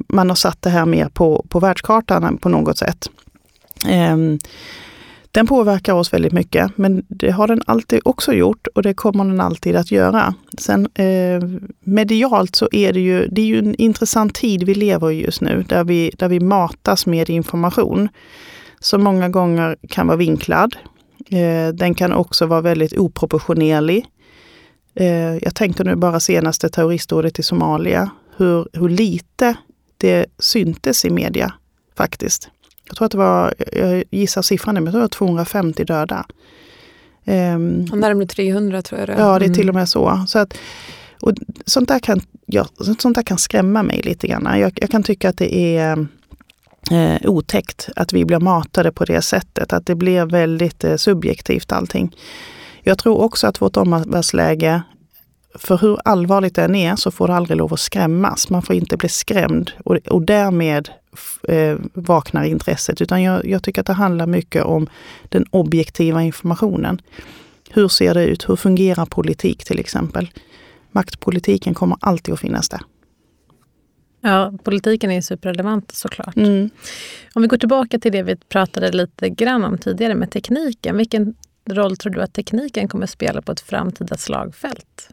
man 0.09 0.29
har 0.29 0.37
satt 0.37 0.63
det 0.63 0.71
här 0.71 0.87
mer 0.87 1.09
på, 1.09 1.47
på 1.49 1.61
världskartan 1.61 2.39
på 2.39 2.49
något 2.49 2.79
sätt. 2.79 3.11
Eh, 3.89 4.17
den 5.37 5.47
påverkar 5.47 5.95
oss 5.95 6.13
väldigt 6.13 6.33
mycket, 6.33 6.79
men 6.79 7.05
det 7.09 7.31
har 7.31 7.49
den 7.49 7.63
alltid 7.67 8.01
också 8.05 8.33
gjort 8.33 8.67
och 8.67 8.83
det 8.83 8.95
kommer 8.95 9.25
den 9.25 9.41
alltid 9.41 9.77
att 9.77 9.91
göra. 9.91 10.35
Sen 10.59 10.89
eh, 10.95 11.43
medialt 11.81 12.57
så 12.57 12.69
är 12.73 12.93
det 12.93 13.01
ju, 13.01 13.27
det 13.27 13.41
är 13.41 13.47
ju 13.47 13.59
en 13.59 13.75
intressant 13.75 14.35
tid 14.35 14.63
vi 14.63 14.75
lever 14.75 15.11
i 15.11 15.23
just 15.23 15.41
nu, 15.41 15.65
där 15.69 15.85
vi, 15.85 16.13
där 16.19 16.29
vi 16.29 16.41
matas 16.41 17.07
med 17.07 17.31
information 17.31 18.09
som 18.81 19.03
många 19.03 19.29
gånger 19.29 19.77
kan 19.89 20.07
vara 20.07 20.17
vinklad. 20.17 20.77
Eh, 21.31 21.69
den 21.75 21.95
kan 21.95 22.13
också 22.13 22.47
vara 22.47 22.61
väldigt 22.61 22.99
oproportionerlig. 22.99 24.07
Eh, 24.95 25.37
jag 25.37 25.55
tänker 25.55 25.85
nu 25.85 25.97
bara 25.97 26.21
senaste 26.21 26.69
terroristdådet 26.69 27.39
i 27.39 27.43
Somalia, 27.43 28.11
hur, 28.37 28.69
hur 28.73 28.89
lite 28.89 29.55
det 29.97 30.27
syntes 30.39 31.05
i 31.05 31.11
media 31.11 31.53
faktiskt. 31.97 32.49
Jag 32.87 32.97
tror 32.97 33.07
att 33.07 33.13
det 33.13 33.19
var, 33.19 33.55
jag 33.73 34.05
gissar 34.11 34.43
siffran, 34.43 34.75
men 34.75 34.93
det 34.93 34.99
var 34.99 35.09
250 35.09 35.85
döda. 35.85 36.27
Um, 37.25 37.85
närmare 37.85 38.27
300 38.27 38.83
tror 38.83 39.01
jag 39.01 39.09
det 39.09 39.13
är. 39.13 39.19
Ja, 39.19 39.39
det 39.39 39.45
är 39.45 39.55
till 39.55 39.63
mm. 39.63 39.69
och 39.69 39.75
med 39.75 39.89
så. 39.89 40.25
så 40.29 40.39
att, 40.39 40.59
och 41.21 41.33
sånt, 41.67 41.89
där 41.89 41.99
kan, 41.99 42.21
ja, 42.47 42.67
sånt 42.99 43.15
där 43.15 43.23
kan 43.23 43.39
skrämma 43.39 43.83
mig 43.83 44.03
lite 44.05 44.27
grann. 44.27 44.61
Jag, 44.61 44.79
jag 44.81 44.91
kan 44.91 45.03
tycka 45.03 45.29
att 45.29 45.39
det 45.39 45.77
är 45.77 46.07
eh, 46.91 47.17
otäckt 47.31 47.89
att 47.97 48.13
vi 48.13 48.25
blir 48.25 48.41
matade 48.41 48.93
på 48.93 49.05
det 49.05 49.23
sättet. 49.23 49.73
Att 49.73 49.87
det 49.87 49.95
blir 49.95 50.27
väldigt 50.27 50.85
eh, 50.85 50.97
subjektivt 50.97 51.73
allting. 51.73 52.17
Jag 52.83 52.99
tror 52.99 53.21
också 53.21 53.47
att 53.47 53.63
vårt 53.63 53.77
omvärldsläge 53.77 54.83
för 55.59 55.79
hur 55.79 55.99
allvarligt 56.05 56.55
det 56.55 56.65
än 56.65 56.75
är 56.75 56.97
så 56.97 57.11
får 57.11 57.29
det 57.29 57.35
aldrig 57.35 57.57
lov 57.57 57.73
att 57.73 57.81
skrämmas. 57.81 58.51
Man 58.51 58.63
får 58.63 58.77
inte 58.77 58.97
bli 58.97 59.09
skrämd 59.09 59.71
och, 59.85 59.97
och 59.97 60.23
därmed 60.23 60.89
eh, 61.49 61.77
vaknar 61.93 62.45
intresset. 62.45 63.01
Utan 63.01 63.23
jag, 63.23 63.47
jag 63.47 63.63
tycker 63.63 63.81
att 63.81 63.87
det 63.87 63.93
handlar 63.93 64.27
mycket 64.27 64.65
om 64.65 64.87
den 65.29 65.45
objektiva 65.51 66.23
informationen. 66.23 67.01
Hur 67.71 67.89
ser 67.89 68.15
det 68.15 68.25
ut? 68.25 68.49
Hur 68.49 68.57
fungerar 68.57 69.07
politik 69.07 69.65
till 69.65 69.79
exempel? 69.79 70.31
Maktpolitiken 70.93 71.75
kommer 71.75 71.97
alltid 72.01 72.35
att 72.35 72.41
finnas 72.41 72.69
där. 72.69 72.81
Ja, 74.21 74.53
politiken 74.65 75.11
är 75.11 75.21
superrelevant 75.21 75.93
såklart. 75.93 76.37
Mm. 76.37 76.71
Om 77.35 77.43
vi 77.43 77.49
går 77.49 77.57
tillbaka 77.57 77.99
till 77.99 78.13
det 78.13 78.23
vi 78.23 78.37
pratade 78.37 78.93
lite 78.93 79.29
grann 79.29 79.65
om 79.65 79.79
tidigare 79.79 80.15
med 80.15 80.31
tekniken. 80.31 80.97
Vilken 80.97 81.35
roll 81.71 81.97
tror 81.97 82.13
du 82.13 82.23
att 82.23 82.33
tekniken 82.33 82.89
kommer 82.89 83.07
spela 83.07 83.43
på 83.43 83.53
ett 83.53 83.61
framtida 83.61 84.17
slagfält? 84.17 85.11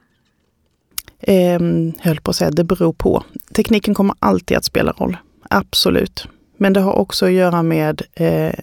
Eh, 1.28 1.60
höll 2.00 2.22
på 2.22 2.32
att 2.32 2.36
säga, 2.36 2.52
det 2.52 2.64
beror 2.64 2.94
på. 2.94 3.24
Tekniken 3.56 3.94
kommer 3.94 4.16
alltid 4.20 4.58
att 4.58 4.66
spela 4.66 4.92
roll. 4.92 5.18
Absolut. 5.50 6.28
Men 6.58 6.74
det 6.74 6.80
har 6.80 6.94
också 6.94 7.26
att 7.26 7.32
göra 7.32 7.64
med 7.64 8.02
eh, 8.14 8.54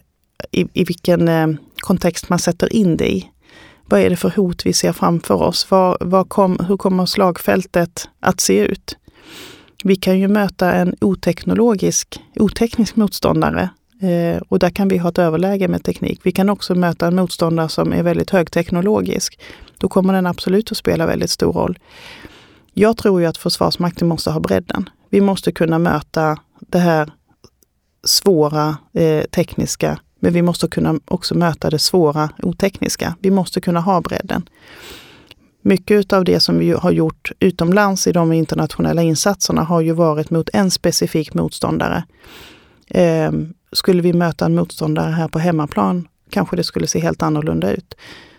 i, 0.51 0.67
i, 0.73 0.85
vilken 0.85 1.29
eh, 1.29 1.49
kontext 1.77 2.29
man 2.29 2.39
sätter 2.39 2.73
in 2.73 2.97
det 2.97 3.13
i. 3.13 3.31
Vad 3.85 4.01
är 4.01 4.11
det 4.11 4.17
för 4.17 4.31
hot 4.31 4.67
vi 4.67 4.73
ser 4.73 4.93
framför 4.93 5.35
oss? 5.35 5.71
Var, 5.71 5.97
var 6.01 6.25
kom, 6.25 6.59
hur 6.69 6.77
kommer 6.77 7.07
slagfältet 7.07 8.09
att 8.21 8.41
se 8.41 8.59
ut? 8.59 8.97
Vi 9.85 9.97
kan 9.97 10.19
ju 10.19 10.29
möta 10.29 10.73
en 10.73 10.95
oteknologisk, 11.01 12.21
oteknisk 12.37 12.97
motståndare 12.97 13.71
eh, 14.03 14.43
och 14.49 14.59
där 14.59 14.71
kan 14.71 14.89
vi 14.89 14.99
ha 14.99 15.09
ett 15.09 15.19
överläge 15.19 15.69
med 15.69 15.85
teknik. 15.85 16.21
Vi 16.23 16.33
kan 16.33 16.51
också 16.51 16.75
möta 16.75 17.07
en 17.07 17.15
motståndare 17.15 17.69
som 17.69 17.93
är 17.93 18.03
väldigt 18.03 18.31
högteknologisk. 18.31 19.41
Då 19.79 19.89
kommer 19.89 20.13
den 20.13 20.27
absolut 20.27 20.71
att 20.71 20.77
spela 20.77 21.07
väldigt 21.07 21.31
stor 21.31 21.53
roll. 21.53 21.79
Jag 22.81 22.97
tror 22.97 23.21
ju 23.21 23.27
att 23.27 23.37
Försvarsmakten 23.37 24.09
måste 24.09 24.31
ha 24.31 24.41
bredden. 24.41 24.89
Vi 25.11 25.21
måste 25.21 25.53
kunna 25.53 25.79
möta 25.79 26.39
det 26.61 26.79
här 26.79 27.13
svåra 28.05 28.77
eh, 28.93 29.25
tekniska, 29.25 30.01
men 30.21 30.33
vi 30.33 30.43
måste 30.43 30.69
kunna 30.69 31.01
också 31.05 31.35
möta 31.35 31.71
det 31.71 31.79
svåra 31.79 32.31
otekniska. 32.43 33.17
Vi 33.21 33.31
måste 33.31 33.61
kunna 33.61 33.81
ha 33.81 34.01
bredden. 34.01 34.49
Mycket 35.63 36.13
av 36.13 36.25
det 36.25 36.41
som 36.41 36.59
vi 36.59 36.71
har 36.71 36.91
gjort 36.91 37.33
utomlands 37.41 38.07
i 38.07 38.13
de 38.13 38.33
internationella 38.33 39.03
insatserna 39.03 39.63
har 39.63 39.81
ju 39.81 39.93
varit 39.93 40.31
mot 40.31 40.51
en 40.53 40.71
specifik 40.71 41.35
motståndare. 41.35 42.05
Eh, 42.89 43.33
skulle 43.73 44.03
vi 44.03 44.13
möta 44.13 44.45
en 44.45 44.55
motståndare 44.55 45.11
här 45.11 45.29
på 45.29 45.39
hemmaplan 45.39 46.09
kanske 46.31 46.57
det 46.57 46.65
skulle 46.65 46.87
se 46.87 47.01
helt 47.01 47.23
annorlunda 47.23 47.73
ut. 47.73 47.95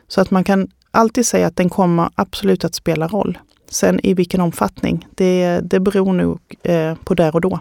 Så 0.07 0.21
att 0.21 0.31
man 0.31 0.43
kan 0.43 0.67
alltid 0.91 1.25
säga 1.25 1.47
att 1.47 1.55
den 1.55 1.69
kommer 1.69 2.09
absolut 2.15 2.65
att 2.65 2.75
spela 2.75 3.07
roll. 3.07 3.37
Sen 3.71 3.99
i 4.03 4.13
vilken 4.13 4.41
omfattning, 4.41 5.07
det, 5.15 5.59
det 5.63 5.79
beror 5.79 6.13
nog 6.13 6.39
eh, 6.63 6.95
på 6.95 7.13
där 7.13 7.35
och 7.35 7.41
då. 7.41 7.59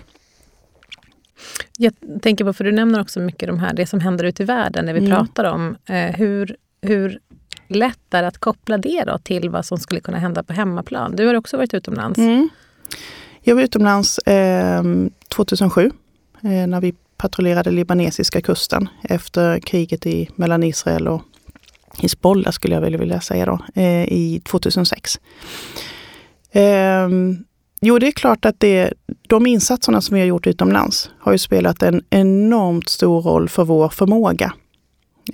Jag 1.78 1.94
tänker 2.22 2.44
på, 2.44 2.52
för 2.52 2.64
du 2.64 2.72
nämner 2.72 3.00
också 3.00 3.20
mycket 3.20 3.48
de 3.48 3.58
här, 3.58 3.74
det 3.74 3.86
som 3.86 4.00
händer 4.00 4.24
ute 4.24 4.42
i 4.42 4.46
världen 4.46 4.86
när 4.86 4.92
vi 4.92 4.98
mm. 4.98 5.10
pratar 5.10 5.44
om 5.44 5.76
eh, 5.86 5.96
hur, 5.96 6.56
hur 6.82 7.18
lätt 7.68 8.14
är 8.14 8.22
det 8.22 8.28
att 8.28 8.38
koppla 8.38 8.78
det 8.78 9.04
då 9.06 9.18
till 9.18 9.50
vad 9.50 9.64
som 9.64 9.78
skulle 9.78 10.00
kunna 10.00 10.18
hända 10.18 10.42
på 10.42 10.52
hemmaplan? 10.52 11.16
Du 11.16 11.26
har 11.26 11.34
också 11.34 11.56
varit 11.56 11.74
utomlands. 11.74 12.18
Mm. 12.18 12.48
Jag 13.40 13.54
var 13.54 13.62
utomlands 13.62 14.18
eh, 14.18 14.82
2007 15.28 15.90
eh, 16.42 16.50
när 16.50 16.80
vi 16.80 16.94
patrullerade 17.16 17.70
libanesiska 17.70 18.40
kusten 18.40 18.88
efter 19.02 19.58
kriget 19.58 20.06
i, 20.06 20.28
mellan 20.36 20.62
Israel 20.62 21.08
och 21.08 21.22
Hizbollah 21.98 22.52
skulle 22.52 22.74
jag 22.74 22.98
vilja 22.98 23.20
säga 23.20 23.46
då, 23.46 23.58
eh, 23.74 24.04
i 24.04 24.42
2006. 24.44 25.20
Eh, 26.52 27.08
jo, 27.80 27.98
det 27.98 28.06
är 28.06 28.12
klart 28.12 28.44
att 28.44 28.60
det, 28.60 28.92
de 29.28 29.46
insatserna 29.46 30.00
som 30.00 30.14
vi 30.14 30.20
har 30.20 30.26
gjort 30.26 30.46
utomlands 30.46 31.10
har 31.18 31.32
ju 31.32 31.38
spelat 31.38 31.82
en 31.82 32.02
enormt 32.10 32.88
stor 32.88 33.22
roll 33.22 33.48
för 33.48 33.64
vår 33.64 33.88
förmåga 33.88 34.52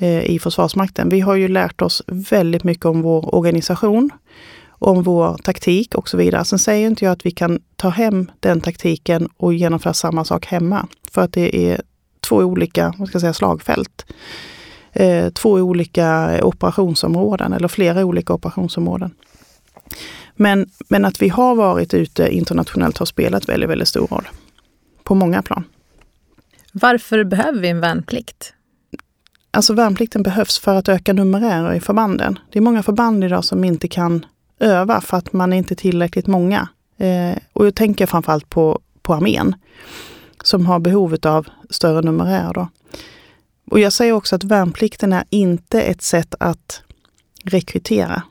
eh, 0.00 0.30
i 0.30 0.38
Försvarsmakten. 0.38 1.08
Vi 1.08 1.20
har 1.20 1.34
ju 1.34 1.48
lärt 1.48 1.82
oss 1.82 2.02
väldigt 2.06 2.64
mycket 2.64 2.84
om 2.84 3.02
vår 3.02 3.34
organisation, 3.34 4.10
om 4.68 5.02
vår 5.02 5.36
taktik 5.42 5.94
och 5.94 6.08
så 6.08 6.16
vidare. 6.16 6.44
Sen 6.44 6.58
säger 6.58 6.86
inte 6.86 7.04
jag 7.04 7.12
att 7.12 7.26
vi 7.26 7.30
kan 7.30 7.60
ta 7.76 7.88
hem 7.88 8.30
den 8.40 8.60
taktiken 8.60 9.28
och 9.36 9.54
genomföra 9.54 9.94
samma 9.94 10.24
sak 10.24 10.46
hemma. 10.46 10.88
För 11.10 11.22
att 11.22 11.32
det 11.32 11.56
är 11.56 11.80
två 12.20 12.36
olika 12.36 12.94
vad 12.98 13.08
ska 13.08 13.16
jag 13.16 13.20
säga, 13.20 13.32
slagfält. 13.32 14.06
Eh, 14.92 15.28
två 15.28 15.50
olika 15.50 16.38
operationsområden 16.42 17.52
eller 17.52 17.68
flera 17.68 18.04
olika 18.04 18.32
operationsområden. 18.32 19.14
Men, 20.36 20.70
men 20.88 21.04
att 21.04 21.22
vi 21.22 21.28
har 21.28 21.54
varit 21.54 21.94
ute 21.94 22.28
internationellt 22.28 22.98
har 22.98 23.06
spelat 23.06 23.48
väldigt, 23.48 23.70
väldigt 23.70 23.88
stor 23.88 24.06
roll. 24.06 24.28
På 25.04 25.14
många 25.14 25.42
plan. 25.42 25.64
Varför 26.72 27.24
behöver 27.24 27.60
vi 27.60 27.68
en 27.68 27.80
värnplikt? 27.80 28.52
Alltså 29.50 29.74
värnplikten 29.74 30.22
behövs 30.22 30.58
för 30.58 30.74
att 30.74 30.88
öka 30.88 31.12
numerärer 31.12 31.74
i 31.74 31.80
förbanden. 31.80 32.38
Det 32.52 32.58
är 32.58 32.62
många 32.62 32.82
förband 32.82 33.24
idag 33.24 33.44
som 33.44 33.64
inte 33.64 33.88
kan 33.88 34.26
öva 34.60 35.00
för 35.00 35.16
att 35.16 35.32
man 35.32 35.52
är 35.52 35.56
inte 35.56 35.74
tillräckligt 35.74 36.26
många. 36.26 36.68
Eh, 36.98 37.38
och 37.52 37.66
jag 37.66 37.74
tänker 37.74 38.06
framförallt 38.06 38.50
på, 38.50 38.80
på 39.02 39.14
armén 39.14 39.54
som 40.44 40.66
har 40.66 40.78
behov 40.78 41.16
av 41.22 41.46
större 41.70 42.02
numerär. 42.02 42.52
Då. 42.54 42.68
Och 43.70 43.78
jag 43.78 43.92
säger 43.92 44.12
också 44.12 44.36
att 44.36 44.44
värnplikten 44.44 45.12
är 45.12 45.24
inte 45.30 45.82
ett 45.82 46.02
sätt 46.02 46.34
att 46.40 46.82
rekrytera. 47.44 48.22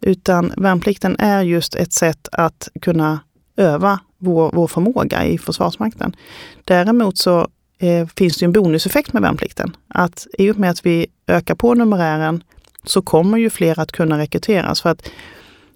Utan 0.00 0.52
värnplikten 0.56 1.16
är 1.18 1.42
just 1.42 1.74
ett 1.74 1.92
sätt 1.92 2.28
att 2.32 2.68
kunna 2.80 3.20
öva 3.56 4.00
vår, 4.18 4.50
vår 4.54 4.66
förmåga 4.66 5.24
i 5.24 5.38
Försvarsmakten. 5.38 6.16
Däremot 6.64 7.18
så 7.18 7.48
eh, 7.78 8.06
finns 8.16 8.36
det 8.36 8.44
en 8.44 8.52
bonuseffekt 8.52 9.12
med 9.12 9.22
värnplikten. 9.22 9.76
Att 9.88 10.26
i 10.38 10.50
och 10.50 10.58
med 10.58 10.70
att 10.70 10.86
vi 10.86 11.06
ökar 11.26 11.54
på 11.54 11.74
numerären 11.74 12.42
så 12.84 13.02
kommer 13.02 13.38
ju 13.38 13.50
fler 13.50 13.80
att 13.80 13.92
kunna 13.92 14.18
rekryteras. 14.18 14.80
För 14.80 14.90
att 14.90 15.10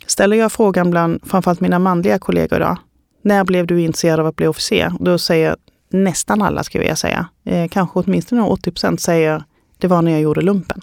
ställer 0.07 0.37
jag 0.37 0.53
frågan 0.53 0.91
bland 0.91 1.21
framförallt 1.27 1.61
mina 1.61 1.79
manliga 1.79 2.19
kollegor 2.19 2.59
idag, 2.59 2.79
när 3.23 3.45
blev 3.45 3.67
du 3.67 3.81
intresserad 3.81 4.21
av 4.21 4.27
att 4.27 4.37
bli 4.37 4.47
officer? 4.47 4.93
Då 5.01 5.19
säger 5.19 5.57
nästan 5.91 6.43
alla, 6.43 6.65
skulle 6.65 6.85
jag 6.85 6.99
säga, 6.99 7.29
eh, 7.45 7.69
kanske 7.69 7.99
åtminstone 7.99 8.43
80 8.43 8.71
procent 8.71 9.01
säger 9.01 9.45
det 9.79 9.89
var 9.89 10.03
när 10.03 10.13
jag 10.13 10.21
gjorde 10.21 10.41
lumpen. 10.41 10.81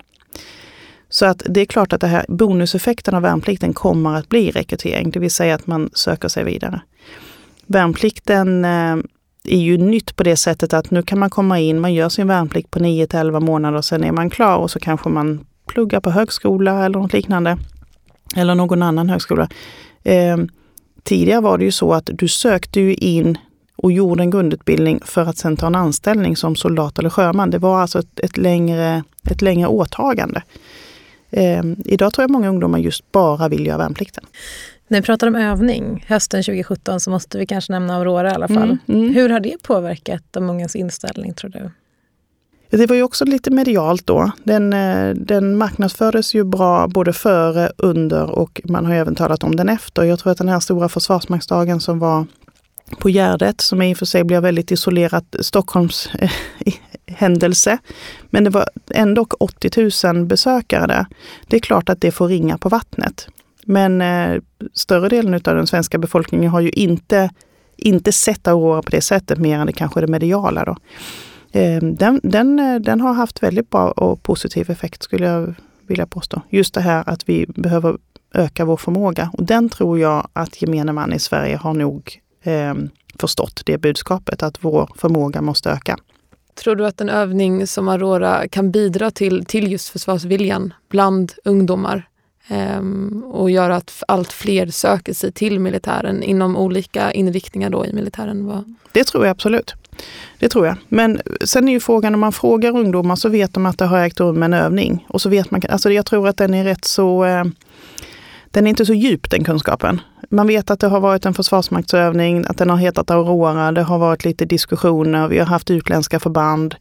Så 1.10 1.26
att 1.26 1.44
det 1.46 1.62
är 1.62 1.66
klart 1.66 1.94
att 1.94 2.02
det 2.02 2.08
här 2.08 2.26
bonuseffekten 2.28 3.14
av 3.14 3.22
värnplikten 3.22 3.74
kommer 3.74 4.16
att 4.16 4.30
bli 4.30 4.52
rekrytering, 4.52 5.10
det 5.10 5.20
vill 5.20 5.32
säga 5.32 5.56
att 5.56 5.68
man 5.68 5.90
söker 5.94 6.28
sig 6.28 6.44
vidare. 6.44 6.82
Värnplikten 7.66 8.66
eh, 8.66 8.98
är 9.44 9.60
ju 9.60 9.78
nytt 9.78 10.16
på 10.16 10.24
det 10.24 10.38
sättet 10.38 10.74
att 10.74 10.92
nu 10.92 11.04
kan 11.04 11.20
man 11.20 11.30
komma 11.30 11.60
in, 11.60 11.80
man 11.80 11.94
gör 11.94 12.10
sin 12.10 12.28
värnplikt 12.28 12.72
på 12.72 12.80
9 12.80 13.08
till 13.08 13.20
11 13.20 13.40
månader 13.40 13.78
och 13.78 13.86
sen 13.86 14.04
är 14.04 14.12
man 14.12 14.30
klar 14.30 14.58
och 14.58 14.72
så 14.72 14.80
kanske 14.80 15.10
man 15.10 15.46
pluggar 15.68 16.00
på 16.00 16.12
högskola 16.12 16.86
eller 16.86 17.00
något 17.00 17.14
liknande. 17.14 17.58
Eller 18.36 18.56
någon 18.56 18.82
annan 18.82 19.10
högskola. 19.10 19.50
Eh, 20.04 20.38
tidigare 21.04 21.42
var 21.42 21.58
det 21.58 21.64
ju 21.64 21.72
så 21.72 21.94
att 21.94 22.10
du 22.14 22.28
sökte 22.28 22.80
ju 22.80 22.94
in 22.94 23.38
och 23.76 23.92
gjorde 23.92 24.24
en 24.24 24.30
grundutbildning 24.30 25.00
för 25.06 25.22
att 25.22 25.38
sen 25.38 25.58
ta 25.58 25.68
en 25.68 25.76
anställning 25.76 26.36
som 26.36 26.56
soldat 26.56 27.00
eller 27.00 27.10
sjöman. 27.10 27.50
Det 27.50 27.58
var 27.58 27.82
alltså 27.82 28.00
ett, 28.00 28.20
ett 28.20 28.38
längre, 28.38 29.04
ett 29.30 29.42
längre 29.42 29.68
åtagande. 29.68 30.42
Eh, 31.32 31.64
idag 31.86 32.14
tror 32.14 32.24
jag 32.24 32.32
många 32.32 32.50
ungdomar 32.50 32.80
just 32.80 33.12
bara 33.12 33.50
vill 33.50 33.66
göra 33.68 33.78
värnplikten. 33.78 34.24
När 34.88 35.02
vi 35.02 35.06
pratar 35.06 35.28
om 35.28 35.36
övning, 35.36 36.06
hösten 36.08 36.44
2017, 36.44 37.00
så 37.00 37.10
måste 37.10 37.38
vi 37.38 37.46
kanske 37.46 37.72
nämna 37.72 37.96
Aurora 37.96 38.32
i 38.32 38.34
alla 38.34 38.48
fall. 38.48 38.78
Mm, 38.88 39.02
mm. 39.02 39.14
Hur 39.14 39.30
har 39.30 39.40
det 39.40 39.64
påverkat 39.64 40.24
de 40.32 40.50
ungas 40.50 40.76
inställning 40.76 41.34
tror 41.34 41.50
du? 41.50 41.72
Det 42.78 42.86
var 42.86 42.96
ju 42.96 43.04
också 43.04 43.26
lite 43.26 43.52
medialt 43.52 44.08
då. 44.08 44.32
Den, 44.44 44.74
eh, 44.74 45.10
den 45.16 45.58
marknadsfördes 45.58 46.36
ju 46.36 46.44
bra 46.44 46.88
både 46.88 47.14
före, 47.14 47.72
under 47.78 48.30
och 48.32 48.62
man 48.64 48.86
har 48.86 48.94
även 48.94 49.16
talat 49.16 49.44
om 49.44 49.56
den 49.56 49.70
efter. 49.70 50.04
Jag 50.04 50.20
tror 50.20 50.32
att 50.32 50.38
den 50.38 50.50
här 50.50 50.60
stora 50.60 50.90
försvarsmaktsdagen 50.90 51.80
som 51.80 52.00
var 52.00 52.26
på 53.00 53.10
Gärdet, 53.10 53.62
som 53.62 53.82
i 53.82 53.94
och 53.94 53.98
för 53.98 54.06
sig 54.06 54.24
blir 54.24 54.42
väldigt 54.42 54.72
isolerat 54.72 55.36
Stockholms 55.40 56.10
eh, 56.20 56.32
händelse. 57.08 57.78
Men 58.30 58.44
det 58.44 58.50
var 58.50 58.66
ändå 58.90 59.28
80 59.40 60.08
000 60.14 60.26
besökare 60.26 60.88
där. 60.88 61.06
Det 61.48 61.56
är 61.56 61.60
klart 61.60 61.90
att 61.90 62.02
det 62.02 62.12
får 62.12 62.28
ringa 62.28 62.58
på 62.58 62.70
vattnet. 62.70 63.28
Men 63.64 64.02
eh, 64.02 64.42
större 64.74 65.10
delen 65.10 65.34
av 65.34 65.42
den 65.42 65.68
svenska 65.68 65.98
befolkningen 65.98 66.52
har 66.52 66.60
ju 66.60 66.70
inte, 66.70 67.30
inte 67.78 68.12
sett 68.12 68.48
Aurora 68.48 68.82
på 68.82 68.90
det 68.90 69.02
sättet, 69.02 69.38
mer 69.38 69.60
än 69.60 69.68
det 69.68 69.74
kanske 69.74 70.02
det 70.02 70.08
mediala. 70.08 70.66
Då. 70.66 70.76
Eh, 71.60 71.84
den, 71.84 72.20
den, 72.24 72.60
eh, 72.60 72.80
den 72.80 73.02
har 73.02 73.14
haft 73.14 73.44
väldigt 73.44 73.70
bra 73.70 73.92
och 73.92 74.24
positiv 74.24 74.70
effekt 74.70 75.04
skulle 75.04 75.26
jag 75.26 75.56
vilja 75.88 76.08
påstå. 76.08 76.42
Just 76.50 76.74
det 76.74 76.82
här 76.82 77.04
att 77.10 77.30
vi 77.30 77.46
behöver 77.48 77.98
öka 78.34 78.66
vår 78.66 78.78
förmåga. 78.78 79.30
Och 79.34 79.44
den 79.44 79.70
tror 79.70 80.00
jag 80.00 80.28
att 80.34 80.62
gemene 80.62 80.94
man 80.94 81.14
i 81.14 81.20
Sverige 81.20 81.58
har 81.58 81.74
nog 81.74 82.20
eh, 82.50 82.74
förstått 83.20 83.62
det 83.66 83.78
budskapet, 83.78 84.44
att 84.44 84.58
vår 84.62 84.90
förmåga 84.96 85.42
måste 85.42 85.70
öka. 85.70 85.98
Tror 86.54 86.76
du 86.76 86.86
att 86.86 87.02
en 87.02 87.10
övning 87.10 87.68
som 87.68 87.88
Aurora 87.88 88.48
kan 88.48 88.72
bidra 88.72 89.12
till, 89.12 89.46
till 89.46 89.72
just 89.72 89.90
försvarsviljan 89.90 90.74
bland 90.90 91.34
ungdomar? 91.44 92.06
Um, 92.52 93.24
och 93.24 93.52
göra 93.52 93.76
att 93.76 94.04
allt 94.08 94.32
fler 94.32 94.68
söker 94.68 95.14
sig 95.14 95.32
till 95.32 95.60
militären 95.60 96.24
inom 96.24 96.58
olika 96.58 97.12
inriktningar 97.12 97.70
då 97.70 97.86
i 97.86 97.94
militären? 97.94 98.46
Vad? 98.46 98.76
Det 98.92 99.04
tror 99.04 99.26
jag 99.26 99.32
absolut. 99.32 99.76
Det 100.40 100.50
tror 100.50 100.68
jag. 100.68 100.76
Men 100.88 101.22
sen 101.46 101.70
är 101.70 101.74
ju 101.74 101.80
frågan 101.80 102.14
om 102.14 102.20
man 102.20 102.32
frågar 102.32 102.78
ungdomar 102.78 103.16
så 103.16 103.30
vet 103.30 103.54
de 103.54 103.66
att 103.66 103.78
det 103.78 103.86
har 103.86 104.00
ägt 104.00 104.20
rum 104.20 104.44
en 104.44 104.54
övning. 104.54 105.06
Och 105.10 105.22
så 105.22 105.30
vet 105.30 105.52
man, 105.52 105.62
alltså 105.70 105.92
jag 105.92 106.06
tror 106.06 106.28
att 106.28 106.38
den 106.38 106.54
är 106.54 106.64
rätt 106.64 106.86
så, 106.86 107.26
eh, 107.26 107.46
den 108.52 108.66
är 108.66 108.70
inte 108.70 108.86
så 108.86 108.94
djup 108.94 109.30
den 109.30 109.44
kunskapen. 109.44 110.02
Man 110.30 110.48
vet 110.48 110.72
att 110.72 110.80
det 110.80 110.88
har 110.88 111.00
varit 111.00 111.26
en 111.26 111.34
försvarsmaktsövning, 111.34 112.46
att 112.48 112.58
den 112.58 112.70
har 112.70 112.78
hetat 112.78 113.12
Aurora, 113.12 113.72
det 113.72 113.84
har 113.84 114.00
varit 114.00 114.26
lite 114.26 114.46
diskussioner, 114.46 115.28
vi 115.28 115.40
har 115.40 115.46
haft 115.46 115.72
utländska 115.72 116.20
förband. 116.20 116.76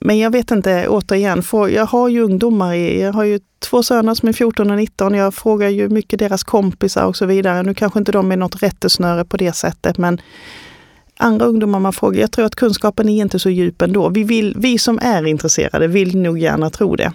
Men 0.00 0.18
jag 0.18 0.30
vet 0.30 0.50
inte, 0.50 0.88
återigen, 0.88 1.42
för 1.42 1.68
jag 1.68 1.86
har 1.86 2.08
ju 2.08 2.20
ungdomar, 2.20 2.74
jag 2.74 3.12
har 3.12 3.24
ju 3.24 3.40
två 3.58 3.82
söner 3.82 4.14
som 4.14 4.28
är 4.28 4.32
14 4.32 4.70
och 4.70 4.76
19. 4.76 5.14
Jag 5.14 5.34
frågar 5.34 5.68
ju 5.68 5.88
mycket 5.88 6.18
deras 6.18 6.44
kompisar 6.44 7.04
och 7.04 7.16
så 7.16 7.26
vidare. 7.26 7.62
Nu 7.62 7.74
kanske 7.74 7.98
inte 7.98 8.12
de 8.12 8.32
är 8.32 8.36
något 8.36 8.62
rättesnöre 8.62 9.24
på 9.24 9.36
det 9.36 9.52
sättet, 9.52 9.98
men 9.98 10.20
andra 11.16 11.46
ungdomar 11.46 11.80
man 11.80 11.92
frågar, 11.92 12.20
jag 12.20 12.32
tror 12.32 12.44
att 12.44 12.54
kunskapen 12.54 13.08
är 13.08 13.22
inte 13.22 13.38
så 13.38 13.50
djup 13.50 13.82
ändå. 13.82 14.08
Vi, 14.08 14.24
vill, 14.24 14.54
vi 14.58 14.78
som 14.78 14.98
är 15.02 15.26
intresserade 15.26 15.86
vill 15.86 16.18
nog 16.18 16.38
gärna 16.38 16.70
tro 16.70 16.96
det. 16.96 17.12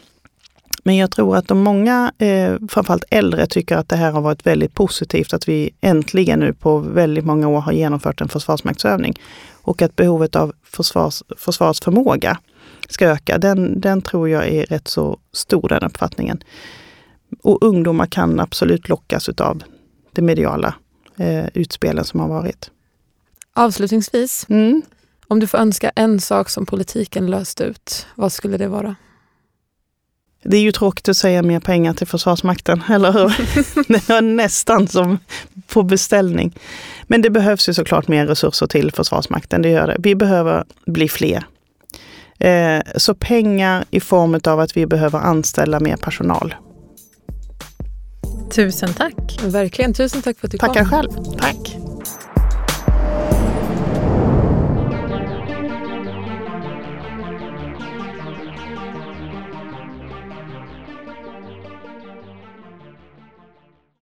Men 0.83 0.95
jag 0.95 1.11
tror 1.11 1.37
att 1.37 1.47
de 1.47 1.59
många, 1.59 2.11
eh, 2.17 2.55
framförallt 2.69 3.03
äldre, 3.09 3.47
tycker 3.47 3.77
att 3.77 3.89
det 3.89 3.95
här 3.95 4.11
har 4.11 4.21
varit 4.21 4.45
väldigt 4.45 4.73
positivt 4.73 5.33
att 5.33 5.47
vi 5.47 5.69
äntligen 5.81 6.39
nu 6.39 6.53
på 6.53 6.77
väldigt 6.77 7.25
många 7.25 7.47
år 7.47 7.61
har 7.61 7.71
genomfört 7.71 8.21
en 8.21 8.29
försvarsmaktsövning. 8.29 9.13
Och 9.61 9.81
att 9.81 9.95
behovet 9.95 10.35
av 10.35 10.53
försvars, 10.63 11.23
försvarsförmåga 11.37 12.39
ska 12.89 13.07
öka, 13.07 13.37
den, 13.37 13.81
den 13.81 14.01
tror 14.01 14.29
jag 14.29 14.47
är 14.47 14.65
rätt 14.65 14.87
så 14.87 15.19
stor, 15.31 15.69
den 15.69 15.83
uppfattningen. 15.83 16.43
Och 17.41 17.63
ungdomar 17.63 18.05
kan 18.05 18.39
absolut 18.39 18.89
lockas 18.89 19.29
av 19.29 19.63
de 20.11 20.21
mediala 20.21 20.75
eh, 21.17 21.45
utspelen 21.53 22.05
som 22.05 22.19
har 22.19 22.27
varit. 22.27 22.71
Avslutningsvis, 23.53 24.45
mm. 24.49 24.81
om 25.27 25.39
du 25.39 25.47
får 25.47 25.57
önska 25.57 25.91
en 25.95 26.19
sak 26.19 26.49
som 26.49 26.65
politiken 26.65 27.27
löst 27.27 27.61
ut, 27.61 28.07
vad 28.15 28.31
skulle 28.31 28.57
det 28.57 28.67
vara? 28.67 28.95
Det 30.43 30.57
är 30.57 30.61
ju 30.61 30.71
tråkigt 30.71 31.09
att 31.09 31.17
säga 31.17 31.41
mer 31.41 31.59
pengar 31.59 31.93
till 31.93 32.07
Försvarsmakten, 32.07 32.83
eller 32.89 33.11
hur? 33.11 33.35
det 33.87 34.09
är 34.09 34.21
nästan 34.21 34.87
som 34.87 35.19
på 35.67 35.83
beställning. 35.83 36.55
Men 37.03 37.21
det 37.21 37.29
behövs 37.29 37.69
ju 37.69 37.73
såklart 37.73 38.07
mer 38.07 38.27
resurser 38.27 38.67
till 38.67 38.91
Försvarsmakten, 38.91 39.61
det 39.61 39.69
gör 39.69 39.87
det. 39.87 39.95
Vi 39.99 40.15
behöver 40.15 40.63
bli 40.85 41.09
fler. 41.09 41.45
Eh, 42.39 42.81
så 42.95 43.13
pengar 43.15 43.85
i 43.91 43.99
form 43.99 44.39
av 44.43 44.59
att 44.59 44.77
vi 44.77 44.85
behöver 44.85 45.19
anställa 45.19 45.79
mer 45.79 45.95
personal. 45.95 46.55
Tusen 48.51 48.93
tack. 48.93 49.39
Verkligen, 49.43 49.93
tusen 49.93 50.21
tack 50.21 50.39
för 50.39 50.47
att 50.47 50.51
du 50.51 50.57
Tackar 50.57 50.85
kom. 50.85 50.89
Tackar 50.89 51.01
själv. 51.01 51.37
Tack. 51.39 51.82